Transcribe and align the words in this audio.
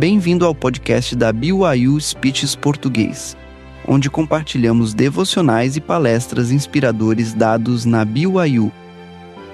Bem-vindo 0.00 0.46
ao 0.46 0.54
podcast 0.54 1.14
da 1.14 1.30
BYU 1.30 2.00
Speeches 2.00 2.56
Português, 2.56 3.36
onde 3.86 4.08
compartilhamos 4.08 4.94
devocionais 4.94 5.76
e 5.76 5.80
palestras 5.80 6.50
inspiradores 6.50 7.34
dados 7.34 7.84
na 7.84 8.02
BYU. 8.02 8.72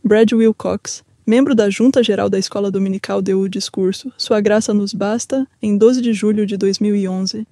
Brad 0.05 0.33
Wilcox, 0.33 1.03
membro 1.27 1.57
da 1.57 1.69
Junta 1.69 2.05
Geral 2.05 2.31
da 2.31 2.39
Escola 2.39 2.71
Dominical 2.71 3.21
deu 3.21 3.41
o 3.41 3.49
discurso 3.49 4.13
Sua 4.17 4.41
Graça 4.41 4.73
Nos 4.73 4.95
Basta, 4.95 5.45
em 5.61 5.77
12 5.77 6.01
de 6.01 6.13
julho 6.13 6.47
de 6.47 6.57
2011. 6.57 7.45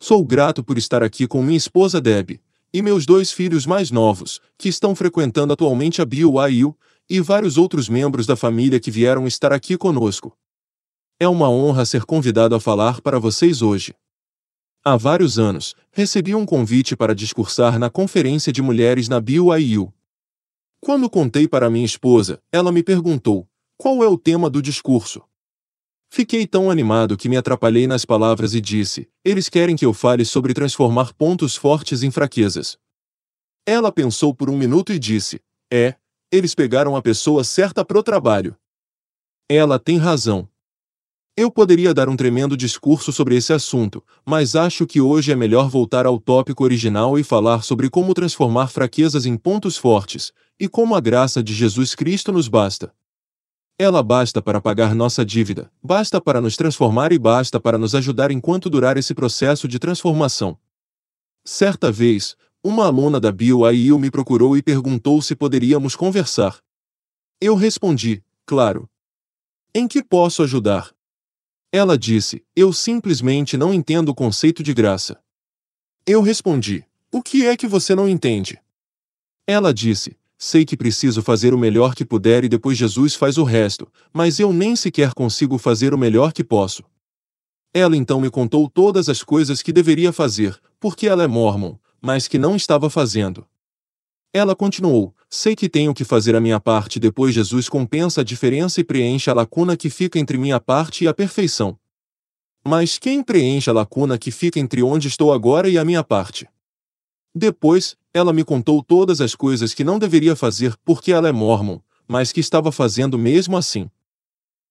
Sou 0.00 0.24
grato 0.24 0.62
por 0.62 0.78
estar 0.78 1.02
aqui 1.02 1.26
com 1.26 1.42
minha 1.42 1.56
esposa 1.56 2.00
Deb 2.00 2.40
e 2.72 2.82
meus 2.82 3.04
dois 3.04 3.32
filhos 3.32 3.66
mais 3.66 3.90
novos, 3.90 4.40
que 4.56 4.68
estão 4.68 4.94
frequentando 4.94 5.52
atualmente 5.52 6.00
a 6.00 6.04
BYU, 6.04 6.76
e 7.10 7.20
vários 7.20 7.56
outros 7.56 7.88
membros 7.88 8.26
da 8.26 8.36
família 8.36 8.78
que 8.78 8.90
vieram 8.90 9.26
estar 9.26 9.52
aqui 9.52 9.76
conosco. 9.76 10.36
É 11.18 11.26
uma 11.26 11.50
honra 11.50 11.84
ser 11.84 12.04
convidado 12.04 12.54
a 12.54 12.60
falar 12.60 13.00
para 13.00 13.18
vocês 13.18 13.60
hoje. 13.60 13.94
Há 14.84 14.96
vários 14.96 15.38
anos, 15.38 15.74
recebi 15.90 16.34
um 16.34 16.46
convite 16.46 16.94
para 16.94 17.14
discursar 17.14 17.78
na 17.78 17.90
Conferência 17.90 18.52
de 18.52 18.62
Mulheres 18.62 19.08
na 19.08 19.20
BYU. 19.20 19.92
Quando 20.80 21.10
contei 21.10 21.48
para 21.48 21.70
minha 21.70 21.86
esposa, 21.86 22.40
ela 22.52 22.70
me 22.70 22.84
perguntou: 22.84 23.48
qual 23.76 24.04
é 24.04 24.06
o 24.06 24.18
tema 24.18 24.48
do 24.48 24.62
discurso? 24.62 25.22
Fiquei 26.10 26.46
tão 26.46 26.70
animado 26.70 27.16
que 27.16 27.28
me 27.28 27.36
atrapalhei 27.36 27.86
nas 27.86 28.04
palavras 28.04 28.54
e 28.54 28.60
disse: 28.60 29.08
Eles 29.24 29.48
querem 29.48 29.76
que 29.76 29.84
eu 29.84 29.92
fale 29.92 30.24
sobre 30.24 30.54
transformar 30.54 31.12
pontos 31.12 31.54
fortes 31.54 32.02
em 32.02 32.10
fraquezas. 32.10 32.78
Ela 33.66 33.92
pensou 33.92 34.34
por 34.34 34.48
um 34.48 34.56
minuto 34.56 34.92
e 34.92 34.98
disse: 34.98 35.40
É, 35.70 35.94
eles 36.32 36.54
pegaram 36.54 36.96
a 36.96 37.02
pessoa 37.02 37.44
certa 37.44 37.84
pro 37.84 38.02
trabalho. 38.02 38.56
Ela 39.48 39.78
tem 39.78 39.98
razão. 39.98 40.48
Eu 41.36 41.52
poderia 41.52 41.94
dar 41.94 42.08
um 42.08 42.16
tremendo 42.16 42.56
discurso 42.56 43.12
sobre 43.12 43.36
esse 43.36 43.52
assunto, 43.52 44.04
mas 44.26 44.56
acho 44.56 44.86
que 44.86 45.00
hoje 45.00 45.30
é 45.30 45.36
melhor 45.36 45.68
voltar 45.68 46.04
ao 46.04 46.18
tópico 46.18 46.64
original 46.64 47.16
e 47.16 47.22
falar 47.22 47.62
sobre 47.62 47.88
como 47.88 48.12
transformar 48.12 48.66
fraquezas 48.68 49.24
em 49.24 49.36
pontos 49.36 49.76
fortes, 49.76 50.32
e 50.58 50.68
como 50.68 50.96
a 50.96 51.00
graça 51.00 51.40
de 51.40 51.54
Jesus 51.54 51.94
Cristo 51.94 52.32
nos 52.32 52.48
basta. 52.48 52.92
Ela 53.80 54.02
basta 54.02 54.42
para 54.42 54.60
pagar 54.60 54.92
nossa 54.92 55.24
dívida, 55.24 55.70
basta 55.80 56.20
para 56.20 56.40
nos 56.40 56.56
transformar 56.56 57.12
e 57.12 57.18
basta 57.18 57.60
para 57.60 57.78
nos 57.78 57.94
ajudar 57.94 58.32
enquanto 58.32 58.68
durar 58.68 58.96
esse 58.96 59.14
processo 59.14 59.68
de 59.68 59.78
transformação. 59.78 60.58
Certa 61.44 61.92
vez, 61.92 62.36
uma 62.60 62.86
aluna 62.86 63.20
da 63.20 63.30
BYU 63.30 63.96
me 63.96 64.10
procurou 64.10 64.56
e 64.56 64.62
perguntou 64.62 65.22
se 65.22 65.36
poderíamos 65.36 65.94
conversar. 65.94 66.58
Eu 67.40 67.54
respondi, 67.54 68.20
claro. 68.44 68.90
Em 69.72 69.86
que 69.86 70.02
posso 70.02 70.42
ajudar? 70.42 70.92
Ela 71.70 71.96
disse, 71.96 72.44
eu 72.56 72.72
simplesmente 72.72 73.56
não 73.56 73.72
entendo 73.72 74.08
o 74.08 74.14
conceito 74.14 74.60
de 74.60 74.74
graça. 74.74 75.22
Eu 76.04 76.20
respondi, 76.20 76.84
o 77.12 77.22
que 77.22 77.46
é 77.46 77.56
que 77.56 77.68
você 77.68 77.94
não 77.94 78.08
entende? 78.08 78.60
Ela 79.46 79.72
disse, 79.72 80.17
sei 80.38 80.64
que 80.64 80.76
preciso 80.76 81.20
fazer 81.20 81.52
o 81.52 81.58
melhor 81.58 81.96
que 81.96 82.04
puder 82.04 82.44
e 82.44 82.48
depois 82.48 82.78
Jesus 82.78 83.16
faz 83.16 83.36
o 83.36 83.42
resto, 83.42 83.90
mas 84.12 84.38
eu 84.38 84.52
nem 84.52 84.76
sequer 84.76 85.12
consigo 85.12 85.58
fazer 85.58 85.92
o 85.92 85.98
melhor 85.98 86.32
que 86.32 86.44
posso. 86.44 86.84
Ela 87.74 87.96
então 87.96 88.20
me 88.20 88.30
contou 88.30 88.70
todas 88.70 89.08
as 89.08 89.22
coisas 89.22 89.60
que 89.60 89.72
deveria 89.72 90.12
fazer, 90.12 90.58
porque 90.78 91.08
ela 91.08 91.24
é 91.24 91.26
mormon, 91.26 91.74
mas 92.00 92.28
que 92.28 92.38
não 92.38 92.54
estava 92.54 92.88
fazendo. 92.88 93.44
Ela 94.32 94.54
continuou: 94.54 95.14
Sei 95.28 95.56
que 95.56 95.68
tenho 95.68 95.92
que 95.92 96.04
fazer 96.04 96.36
a 96.36 96.40
minha 96.40 96.60
parte 96.60 97.00
depois 97.00 97.34
Jesus 97.34 97.68
compensa 97.68 98.20
a 98.20 98.24
diferença 98.24 98.80
e 98.80 98.84
preenche 98.84 99.28
a 99.28 99.34
lacuna 99.34 99.76
que 99.76 99.90
fica 99.90 100.18
entre 100.18 100.38
minha 100.38 100.60
parte 100.60 101.04
e 101.04 101.08
a 101.08 101.12
perfeição. 101.12 101.78
Mas 102.64 102.98
quem 102.98 103.22
preenche 103.22 103.70
a 103.70 103.72
lacuna 103.72 104.18
que 104.18 104.30
fica 104.30 104.60
entre 104.60 104.82
onde 104.82 105.08
estou 105.08 105.32
agora 105.32 105.68
e 105.68 105.78
a 105.78 105.84
minha 105.84 106.04
parte? 106.04 106.48
Depois, 107.34 107.96
ela 108.12 108.32
me 108.32 108.44
contou 108.44 108.82
todas 108.82 109.20
as 109.20 109.34
coisas 109.34 109.74
que 109.74 109.84
não 109.84 109.98
deveria 109.98 110.34
fazer 110.34 110.76
porque 110.84 111.12
ela 111.12 111.28
é 111.28 111.32
mormon, 111.32 111.78
mas 112.06 112.32
que 112.32 112.40
estava 112.40 112.72
fazendo 112.72 113.18
mesmo 113.18 113.56
assim. 113.56 113.90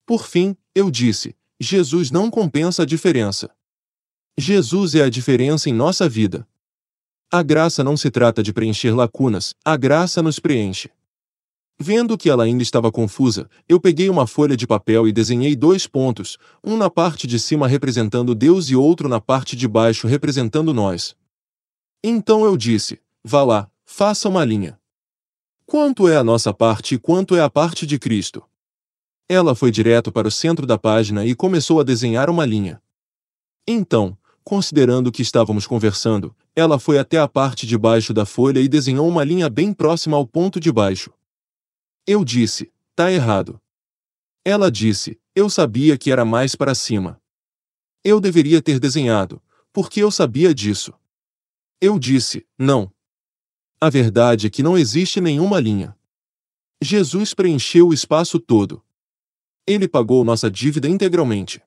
Por 0.05 0.25
fim, 0.25 0.55
eu 0.73 0.89
disse: 0.89 1.35
Jesus 1.59 2.11
não 2.11 2.29
compensa 2.29 2.83
a 2.83 2.85
diferença. 2.85 3.49
Jesus 4.37 4.95
é 4.95 5.01
a 5.01 5.09
diferença 5.09 5.69
em 5.69 5.73
nossa 5.73 6.07
vida. 6.07 6.47
A 7.31 7.43
graça 7.43 7.83
não 7.83 7.97
se 7.97 8.09
trata 8.09 8.41
de 8.41 8.53
preencher 8.53 8.91
lacunas, 8.91 9.53
a 9.65 9.75
graça 9.75 10.21
nos 10.21 10.39
preenche. 10.39 10.89
Vendo 11.79 12.17
que 12.17 12.29
ela 12.29 12.43
ainda 12.43 12.63
estava 12.63 12.91
confusa, 12.91 13.47
eu 13.67 13.79
peguei 13.79 14.09
uma 14.09 14.25
folha 14.25 14.57
de 14.57 14.65
papel 14.65 15.07
e 15.07 15.11
desenhei 15.11 15.55
dois 15.55 15.85
pontos, 15.85 16.37
um 16.63 16.75
na 16.75 16.89
parte 16.89 17.27
de 17.27 17.37
cima 17.39 17.67
representando 17.67 18.33
Deus 18.33 18.69
e 18.69 18.75
outro 18.75 19.07
na 19.07 19.21
parte 19.21 19.55
de 19.55 19.67
baixo 19.67 20.07
representando 20.07 20.73
nós. 20.73 21.15
Então 22.03 22.45
eu 22.45 22.57
disse: 22.57 22.99
Vá 23.29 23.43
lá, 23.43 23.69
faça 23.83 24.29
uma 24.29 24.45
linha. 24.45 24.79
Quanto 25.65 26.07
é 26.07 26.15
a 26.15 26.23
nossa 26.23 26.53
parte 26.53 26.95
e 26.95 26.97
quanto 26.97 27.35
é 27.35 27.41
a 27.41 27.49
parte 27.49 27.85
de 27.85 27.99
Cristo? 27.99 28.41
Ela 29.27 29.53
foi 29.53 29.69
direto 29.69 30.13
para 30.13 30.29
o 30.29 30.31
centro 30.31 30.65
da 30.65 30.77
página 30.77 31.25
e 31.25 31.35
começou 31.35 31.81
a 31.81 31.83
desenhar 31.83 32.29
uma 32.29 32.45
linha. 32.45 32.81
Então, 33.67 34.17
considerando 34.45 35.11
que 35.11 35.21
estávamos 35.21 35.67
conversando, 35.67 36.33
ela 36.55 36.79
foi 36.79 36.97
até 36.99 37.17
a 37.17 37.27
parte 37.27 37.67
de 37.67 37.77
baixo 37.77 38.13
da 38.13 38.25
folha 38.25 38.61
e 38.61 38.69
desenhou 38.69 39.05
uma 39.05 39.25
linha 39.25 39.49
bem 39.49 39.73
próxima 39.73 40.15
ao 40.15 40.25
ponto 40.25 40.57
de 40.57 40.71
baixo. 40.71 41.11
Eu 42.07 42.23
disse: 42.23 42.71
tá 42.95 43.11
errado. 43.11 43.59
Ela 44.45 44.71
disse: 44.71 45.19
eu 45.35 45.49
sabia 45.49 45.97
que 45.97 46.13
era 46.13 46.23
mais 46.23 46.55
para 46.55 46.73
cima. 46.73 47.21
Eu 48.05 48.21
deveria 48.21 48.61
ter 48.61 48.79
desenhado, 48.79 49.41
porque 49.73 50.01
eu 50.01 50.11
sabia 50.11 50.55
disso. 50.55 50.93
Eu 51.81 51.99
disse: 51.99 52.47
não, 52.57 52.89
a 53.79 53.89
verdade 53.89 54.47
é 54.47 54.49
que 54.49 54.63
não 54.63 54.77
existe 54.77 55.21
nenhuma 55.21 55.59
linha. 55.59 55.95
Jesus 56.81 57.33
preencheu 57.33 57.89
o 57.89 57.93
espaço 57.93 58.39
todo. 58.39 58.83
Ele 59.67 59.87
pagou 59.87 60.23
nossa 60.23 60.49
dívida 60.49 60.87
integralmente. 60.87 61.61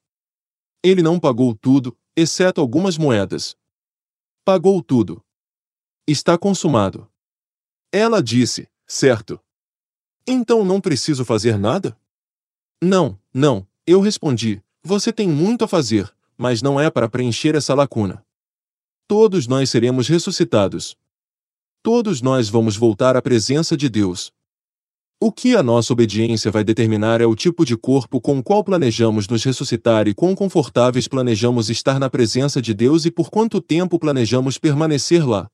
Ele 0.82 1.02
não 1.02 1.20
pagou 1.20 1.54
tudo, 1.54 1.96
exceto 2.16 2.60
algumas 2.60 2.98
moedas. 2.98 3.56
Pagou 4.44 4.82
tudo. 4.82 5.22
Está 6.06 6.36
consumado. 6.36 7.08
Ela 7.92 8.22
disse: 8.22 8.68
Certo. 8.86 9.40
Então 10.26 10.64
não 10.64 10.80
preciso 10.80 11.24
fazer 11.24 11.58
nada? 11.58 11.96
Não, 12.82 13.18
não, 13.32 13.66
eu 13.86 14.00
respondi: 14.00 14.62
Você 14.82 15.12
tem 15.12 15.28
muito 15.28 15.64
a 15.64 15.68
fazer, 15.68 16.12
mas 16.36 16.60
não 16.62 16.80
é 16.80 16.90
para 16.90 17.08
preencher 17.08 17.54
essa 17.54 17.74
lacuna. 17.74 18.24
Todos 19.06 19.46
nós 19.46 19.70
seremos 19.70 20.08
ressuscitados. 20.08 20.96
Todos 21.82 22.20
nós 22.20 22.50
vamos 22.50 22.76
voltar 22.76 23.16
à 23.16 23.22
presença 23.22 23.74
de 23.74 23.88
Deus. 23.88 24.30
O 25.18 25.32
que 25.32 25.56
a 25.56 25.62
nossa 25.62 25.94
obediência 25.94 26.50
vai 26.50 26.62
determinar 26.62 27.22
é 27.22 27.26
o 27.26 27.34
tipo 27.34 27.64
de 27.64 27.74
corpo 27.74 28.20
com 28.20 28.38
o 28.38 28.42
qual 28.42 28.62
planejamos 28.62 29.26
nos 29.26 29.42
ressuscitar 29.42 30.06
e 30.06 30.12
quão 30.12 30.34
confortáveis 30.34 31.08
planejamos 31.08 31.70
estar 31.70 31.98
na 31.98 32.10
presença 32.10 32.60
de 32.60 32.74
Deus 32.74 33.06
e 33.06 33.10
por 33.10 33.30
quanto 33.30 33.62
tempo 33.62 33.98
planejamos 33.98 34.58
permanecer 34.58 35.26
lá. 35.26 35.48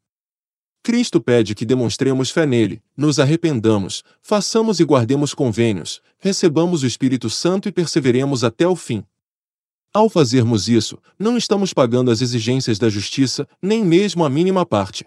Cristo 0.82 1.20
pede 1.20 1.54
que 1.54 1.64
demonstremos 1.64 2.28
fé 2.30 2.44
nele, 2.44 2.82
nos 2.96 3.20
arrependamos, 3.20 4.02
façamos 4.20 4.80
e 4.80 4.84
guardemos 4.84 5.32
convênios, 5.32 6.02
recebamos 6.18 6.82
o 6.82 6.88
Espírito 6.88 7.30
Santo 7.30 7.68
e 7.68 7.72
perseveremos 7.72 8.42
até 8.42 8.66
o 8.66 8.74
fim. 8.74 9.04
Ao 9.94 10.08
fazermos 10.08 10.68
isso, 10.68 10.98
não 11.16 11.36
estamos 11.36 11.72
pagando 11.72 12.10
as 12.10 12.20
exigências 12.20 12.80
da 12.80 12.88
justiça, 12.88 13.48
nem 13.62 13.84
mesmo 13.84 14.24
a 14.24 14.28
mínima 14.28 14.66
parte. 14.66 15.06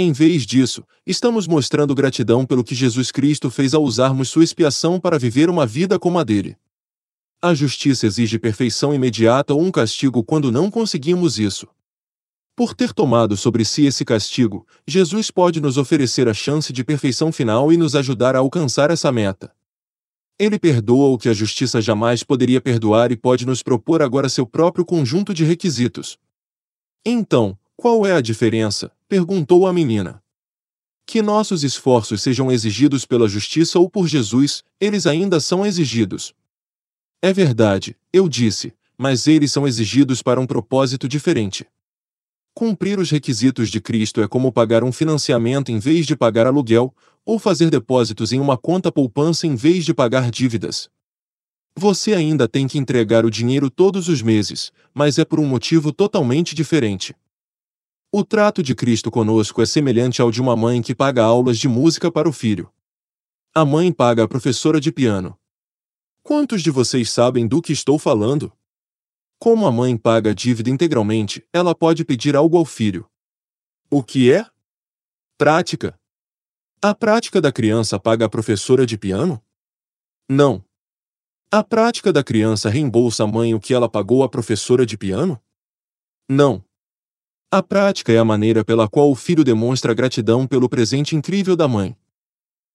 Em 0.00 0.12
vez 0.12 0.46
disso, 0.46 0.86
estamos 1.04 1.48
mostrando 1.48 1.92
gratidão 1.92 2.46
pelo 2.46 2.62
que 2.62 2.72
Jesus 2.72 3.10
Cristo 3.10 3.50
fez 3.50 3.74
ao 3.74 3.82
usarmos 3.82 4.28
sua 4.28 4.44
expiação 4.44 5.00
para 5.00 5.18
viver 5.18 5.50
uma 5.50 5.66
vida 5.66 5.98
como 5.98 6.20
a 6.20 6.22
dele. 6.22 6.56
A 7.42 7.52
justiça 7.52 8.06
exige 8.06 8.38
perfeição 8.38 8.94
imediata 8.94 9.52
ou 9.54 9.60
um 9.60 9.72
castigo 9.72 10.22
quando 10.22 10.52
não 10.52 10.70
conseguimos 10.70 11.40
isso. 11.40 11.66
Por 12.54 12.76
ter 12.76 12.92
tomado 12.92 13.36
sobre 13.36 13.64
si 13.64 13.86
esse 13.86 14.04
castigo, 14.04 14.64
Jesus 14.86 15.32
pode 15.32 15.60
nos 15.60 15.76
oferecer 15.76 16.28
a 16.28 16.32
chance 16.32 16.72
de 16.72 16.84
perfeição 16.84 17.32
final 17.32 17.72
e 17.72 17.76
nos 17.76 17.96
ajudar 17.96 18.36
a 18.36 18.38
alcançar 18.38 18.92
essa 18.92 19.10
meta. 19.10 19.52
Ele 20.38 20.60
perdoa 20.60 21.08
o 21.08 21.18
que 21.18 21.28
a 21.28 21.34
justiça 21.34 21.82
jamais 21.82 22.22
poderia 22.22 22.60
perdoar 22.60 23.10
e 23.10 23.16
pode 23.16 23.44
nos 23.44 23.64
propor 23.64 24.00
agora 24.00 24.28
seu 24.28 24.46
próprio 24.46 24.84
conjunto 24.84 25.34
de 25.34 25.42
requisitos. 25.42 26.16
Então, 27.04 27.58
qual 27.76 28.06
é 28.06 28.12
a 28.12 28.20
diferença? 28.20 28.92
Perguntou 29.08 29.66
a 29.66 29.72
menina. 29.72 30.22
Que 31.06 31.22
nossos 31.22 31.64
esforços 31.64 32.20
sejam 32.20 32.52
exigidos 32.52 33.06
pela 33.06 33.26
justiça 33.26 33.78
ou 33.78 33.88
por 33.88 34.06
Jesus, 34.06 34.62
eles 34.78 35.06
ainda 35.06 35.40
são 35.40 35.64
exigidos. 35.64 36.34
É 37.22 37.32
verdade, 37.32 37.96
eu 38.12 38.28
disse. 38.28 38.74
mas 39.00 39.28
eles 39.28 39.52
são 39.52 39.66
exigidos 39.66 40.22
para 40.22 40.40
um 40.40 40.46
propósito 40.46 41.08
diferente. 41.08 41.64
Cumprir 42.52 42.98
os 42.98 43.10
requisitos 43.10 43.70
de 43.70 43.80
Cristo 43.80 44.20
é 44.20 44.26
como 44.26 44.50
pagar 44.50 44.82
um 44.82 44.90
financiamento 44.90 45.70
em 45.70 45.78
vez 45.78 46.04
de 46.04 46.16
pagar 46.16 46.48
aluguel, 46.48 46.92
ou 47.24 47.38
fazer 47.38 47.70
depósitos 47.70 48.32
em 48.32 48.40
uma 48.40 48.56
conta 48.56 48.90
poupança 48.90 49.46
em 49.46 49.54
vez 49.54 49.84
de 49.84 49.94
pagar 49.94 50.30
dívidas. 50.32 50.90
Você 51.76 52.12
ainda 52.12 52.48
tem 52.48 52.66
que 52.66 52.76
entregar 52.76 53.24
o 53.24 53.30
dinheiro 53.30 53.70
todos 53.70 54.08
os 54.08 54.20
meses, 54.20 54.72
mas 54.92 55.16
é 55.16 55.24
por 55.24 55.38
um 55.38 55.46
motivo 55.46 55.92
totalmente 55.92 56.52
diferente. 56.52 57.14
O 58.10 58.24
trato 58.24 58.62
de 58.62 58.74
Cristo 58.74 59.10
conosco 59.10 59.60
é 59.60 59.66
semelhante 59.66 60.22
ao 60.22 60.30
de 60.30 60.40
uma 60.40 60.56
mãe 60.56 60.80
que 60.80 60.94
paga 60.94 61.22
aulas 61.22 61.58
de 61.58 61.68
música 61.68 62.10
para 62.10 62.26
o 62.26 62.32
filho. 62.32 62.72
A 63.54 63.66
mãe 63.66 63.92
paga 63.92 64.24
a 64.24 64.28
professora 64.28 64.80
de 64.80 64.90
piano. 64.90 65.38
Quantos 66.22 66.62
de 66.62 66.70
vocês 66.70 67.10
sabem 67.10 67.46
do 67.46 67.60
que 67.60 67.70
estou 67.70 67.98
falando? 67.98 68.50
Como 69.38 69.66
a 69.66 69.70
mãe 69.70 69.94
paga 69.94 70.30
a 70.30 70.34
dívida 70.34 70.70
integralmente, 70.70 71.46
ela 71.52 71.74
pode 71.74 72.02
pedir 72.02 72.34
algo 72.34 72.56
ao 72.56 72.64
filho. 72.64 73.06
O 73.90 74.02
que 74.02 74.32
é? 74.32 74.46
Prática. 75.36 76.00
A 76.80 76.94
prática 76.94 77.42
da 77.42 77.52
criança 77.52 78.00
paga 78.00 78.24
a 78.24 78.28
professora 78.28 78.86
de 78.86 78.96
piano? 78.96 79.42
Não. 80.26 80.64
A 81.50 81.62
prática 81.62 82.10
da 82.10 82.24
criança 82.24 82.70
reembolsa 82.70 83.24
a 83.24 83.26
mãe 83.26 83.54
o 83.54 83.60
que 83.60 83.74
ela 83.74 83.88
pagou 83.88 84.22
à 84.22 84.30
professora 84.30 84.86
de 84.86 84.96
piano? 84.96 85.38
Não. 86.26 86.64
A 87.50 87.62
prática 87.62 88.12
é 88.12 88.18
a 88.18 88.24
maneira 88.26 88.62
pela 88.62 88.86
qual 88.86 89.10
o 89.10 89.14
filho 89.14 89.42
demonstra 89.42 89.94
gratidão 89.94 90.46
pelo 90.46 90.68
presente 90.68 91.16
incrível 91.16 91.56
da 91.56 91.66
mãe. 91.66 91.96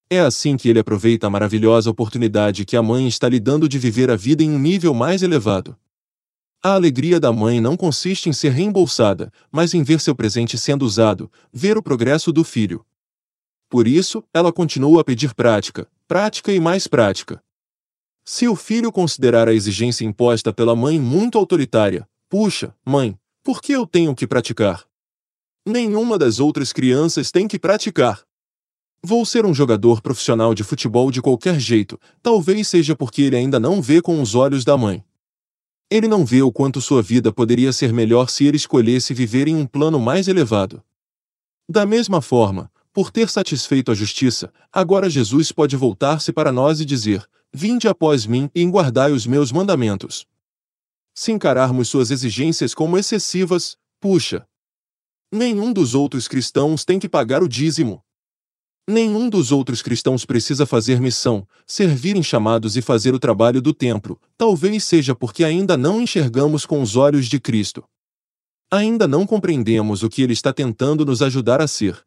É 0.10 0.20
assim 0.20 0.58
que 0.58 0.68
ele 0.68 0.80
aproveita 0.80 1.28
a 1.28 1.30
maravilhosa 1.30 1.92
oportunidade 1.92 2.66
que 2.66 2.76
a 2.76 2.82
mãe 2.82 3.08
está 3.08 3.30
lhe 3.30 3.40
dando 3.40 3.70
de 3.70 3.78
viver 3.78 4.10
a 4.10 4.16
vida 4.16 4.42
em 4.42 4.50
um 4.50 4.58
nível 4.58 4.92
mais 4.92 5.22
elevado. 5.22 5.78
A 6.64 6.74
alegria 6.74 7.20
da 7.20 7.32
mãe 7.32 7.62
não 7.62 7.78
consiste 7.78 8.30
em 8.30 8.34
ser 8.34 8.50
reembolsada, 8.50 9.32
mas 9.52 9.76
em 9.76 9.84
ver 9.84 10.00
seu 10.00 10.16
presente 10.16 10.58
sendo 10.58 10.86
usado, 10.86 11.32
ver 11.52 11.78
o 11.78 11.84
progresso 11.84 12.32
do 12.32 12.44
filho. 12.44 12.84
Por 13.70 13.88
isso, 13.88 14.24
ela 14.34 14.52
continua 14.52 15.02
a 15.02 15.04
pedir 15.04 15.36
prática, 15.36 15.88
prática 16.08 16.52
e 16.52 16.60
mais 16.60 16.88
prática. 16.88 17.44
Se 18.26 18.48
o 18.48 18.56
filho 18.56 18.92
considerar 18.92 19.48
a 19.48 19.54
exigência 19.54 20.04
imposta 20.04 20.52
pela 20.52 20.76
mãe 20.76 21.00
muito 21.00 21.38
autoritária, 21.38 22.08
puxa, 22.28 22.74
mãe, 22.84 23.16
por 23.44 23.62
que 23.62 23.74
eu 23.74 23.86
tenho 23.86 24.16
que 24.16 24.26
praticar? 24.26 24.86
Nenhuma 25.66 26.18
das 26.18 26.40
outras 26.40 26.72
crianças 26.72 27.30
tem 27.30 27.46
que 27.46 27.60
praticar. 27.60 28.24
Vou 29.04 29.26
ser 29.26 29.46
um 29.46 29.54
jogador 29.54 30.02
profissional 30.02 30.54
de 30.54 30.64
futebol 30.64 31.12
de 31.12 31.22
qualquer 31.22 31.60
jeito, 31.60 32.00
talvez 32.22 32.70
seja 32.70 32.96
porque 32.96 33.22
ele 33.22 33.36
ainda 33.36 33.60
não 33.60 33.82
vê 33.82 34.02
com 34.02 34.22
os 34.22 34.34
olhos 34.34 34.64
da 34.64 34.78
mãe. 34.78 35.04
Ele 35.92 36.08
não 36.08 36.26
vê 36.26 36.42
o 36.42 36.54
quanto 36.54 36.80
sua 36.80 37.02
vida 37.02 37.34
poderia 37.34 37.74
ser 37.74 37.92
melhor 37.92 38.30
se 38.30 38.46
ele 38.46 38.56
escolhesse 38.56 39.14
viver 39.14 39.50
em 39.50 39.58
um 39.58 39.66
plano 39.66 40.00
mais 40.00 40.30
elevado. 40.30 40.82
Da 41.68 41.86
mesma 41.86 42.22
forma, 42.22 42.72
por 42.94 43.12
ter 43.12 43.30
satisfeito 43.30 43.92
a 43.92 43.96
justiça, 43.96 44.54
agora 44.72 45.10
Jesus 45.10 45.52
pode 45.52 45.76
voltar-se 45.76 46.32
para 46.32 46.52
nós 46.52 46.80
e 46.80 46.86
dizer: 46.86 47.28
Vinde 47.54 47.90
após 47.90 48.26
mim 48.26 48.50
e 48.56 48.66
guardai 48.66 49.12
os 49.12 49.28
meus 49.28 49.52
mandamentos. 49.52 50.26
Se 51.14 51.32
encararmos 51.32 51.90
suas 51.90 52.10
exigências 52.12 52.74
como 52.74 52.98
excessivas, 52.98 53.78
puxa! 54.00 54.48
Nenhum 55.32 55.72
dos 55.72 55.96
outros 55.96 56.28
cristãos 56.28 56.84
tem 56.84 57.00
que 57.00 57.10
pagar 57.10 57.42
o 57.42 57.48
dízimo. 57.48 58.04
Nenhum 58.88 59.30
dos 59.30 59.52
outros 59.52 59.82
cristãos 59.82 60.26
precisa 60.26 60.66
fazer 60.66 61.00
missão, 61.00 61.48
servir 61.66 62.18
em 62.18 62.24
chamados 62.24 62.76
e 62.76 62.82
fazer 62.82 63.14
o 63.14 63.20
trabalho 63.20 63.62
do 63.62 63.74
templo, 63.74 64.20
talvez 64.38 64.84
seja 64.84 65.16
porque 65.16 65.46
ainda 65.46 65.78
não 65.78 66.02
enxergamos 66.02 66.66
com 66.66 66.82
os 66.82 66.98
olhos 66.98 67.28
de 67.28 67.40
Cristo. 67.40 67.84
Ainda 68.70 69.08
não 69.08 69.26
compreendemos 69.26 70.04
o 70.04 70.10
que 70.10 70.22
ele 70.22 70.34
está 70.34 70.52
tentando 70.52 71.06
nos 71.06 71.22
ajudar 71.22 71.62
a 71.62 71.68
ser. 71.68 72.04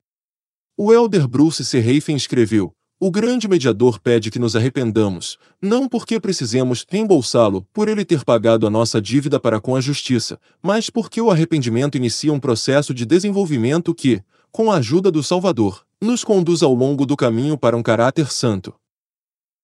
O 0.76 0.92
elder 0.92 1.26
Bruce 1.26 1.64
C. 1.64 1.78
Reifen 1.78 2.14
escreveu: 2.14 2.75
O 2.98 3.10
grande 3.10 3.46
mediador 3.46 4.00
pede 4.00 4.30
que 4.30 4.38
nos 4.38 4.56
arrependamos, 4.56 5.36
não 5.60 5.86
porque 5.86 6.18
precisemos 6.18 6.86
reembolsá-lo 6.88 7.60
por 7.70 7.88
ele 7.88 8.06
ter 8.06 8.24
pagado 8.24 8.66
a 8.66 8.70
nossa 8.70 9.02
dívida 9.02 9.38
para 9.38 9.60
com 9.60 9.76
a 9.76 9.82
justiça, 9.82 10.40
mas 10.62 10.88
porque 10.88 11.20
o 11.20 11.30
arrependimento 11.30 11.98
inicia 11.98 12.32
um 12.32 12.40
processo 12.40 12.94
de 12.94 13.04
desenvolvimento 13.04 13.94
que, 13.94 14.22
com 14.50 14.72
a 14.72 14.76
ajuda 14.76 15.10
do 15.10 15.22
Salvador, 15.22 15.84
nos 16.00 16.24
conduz 16.24 16.62
ao 16.62 16.72
longo 16.72 17.04
do 17.04 17.18
caminho 17.18 17.58
para 17.58 17.76
um 17.76 17.82
caráter 17.82 18.32
santo. 18.32 18.72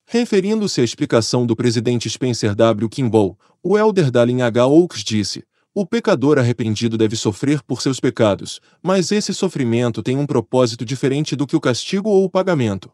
Referindo-se 0.07 0.83
à 0.83 0.85
explicação 0.85 1.47
do 1.47 1.57
presidente 1.57 2.11
Spencer 2.11 2.55
W. 2.55 2.87
Kimball, 2.91 3.39
o 3.63 3.79
elder 3.79 4.11
Dallin 4.11 4.43
H. 4.43 4.67
Oaks 4.67 5.03
disse: 5.03 5.43
o 5.75 5.87
pecador 5.87 6.39
arrependido 6.39 6.99
deve 6.99 7.17
sofrer 7.17 7.63
por 7.63 7.81
seus 7.81 7.99
pecados, 7.99 8.61
mas 8.83 9.11
esse 9.11 9.33
sofrimento 9.33 10.03
tem 10.03 10.19
um 10.19 10.27
propósito 10.27 10.85
diferente 10.85 11.35
do 11.35 11.47
que 11.47 11.57
o 11.57 11.61
castigo 11.61 12.11
ou 12.11 12.25
o 12.25 12.31
pagamento. 12.31 12.93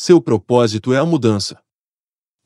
Seu 0.00 0.20
propósito 0.20 0.92
é 0.92 0.96
a 0.96 1.04
mudança. 1.04 1.60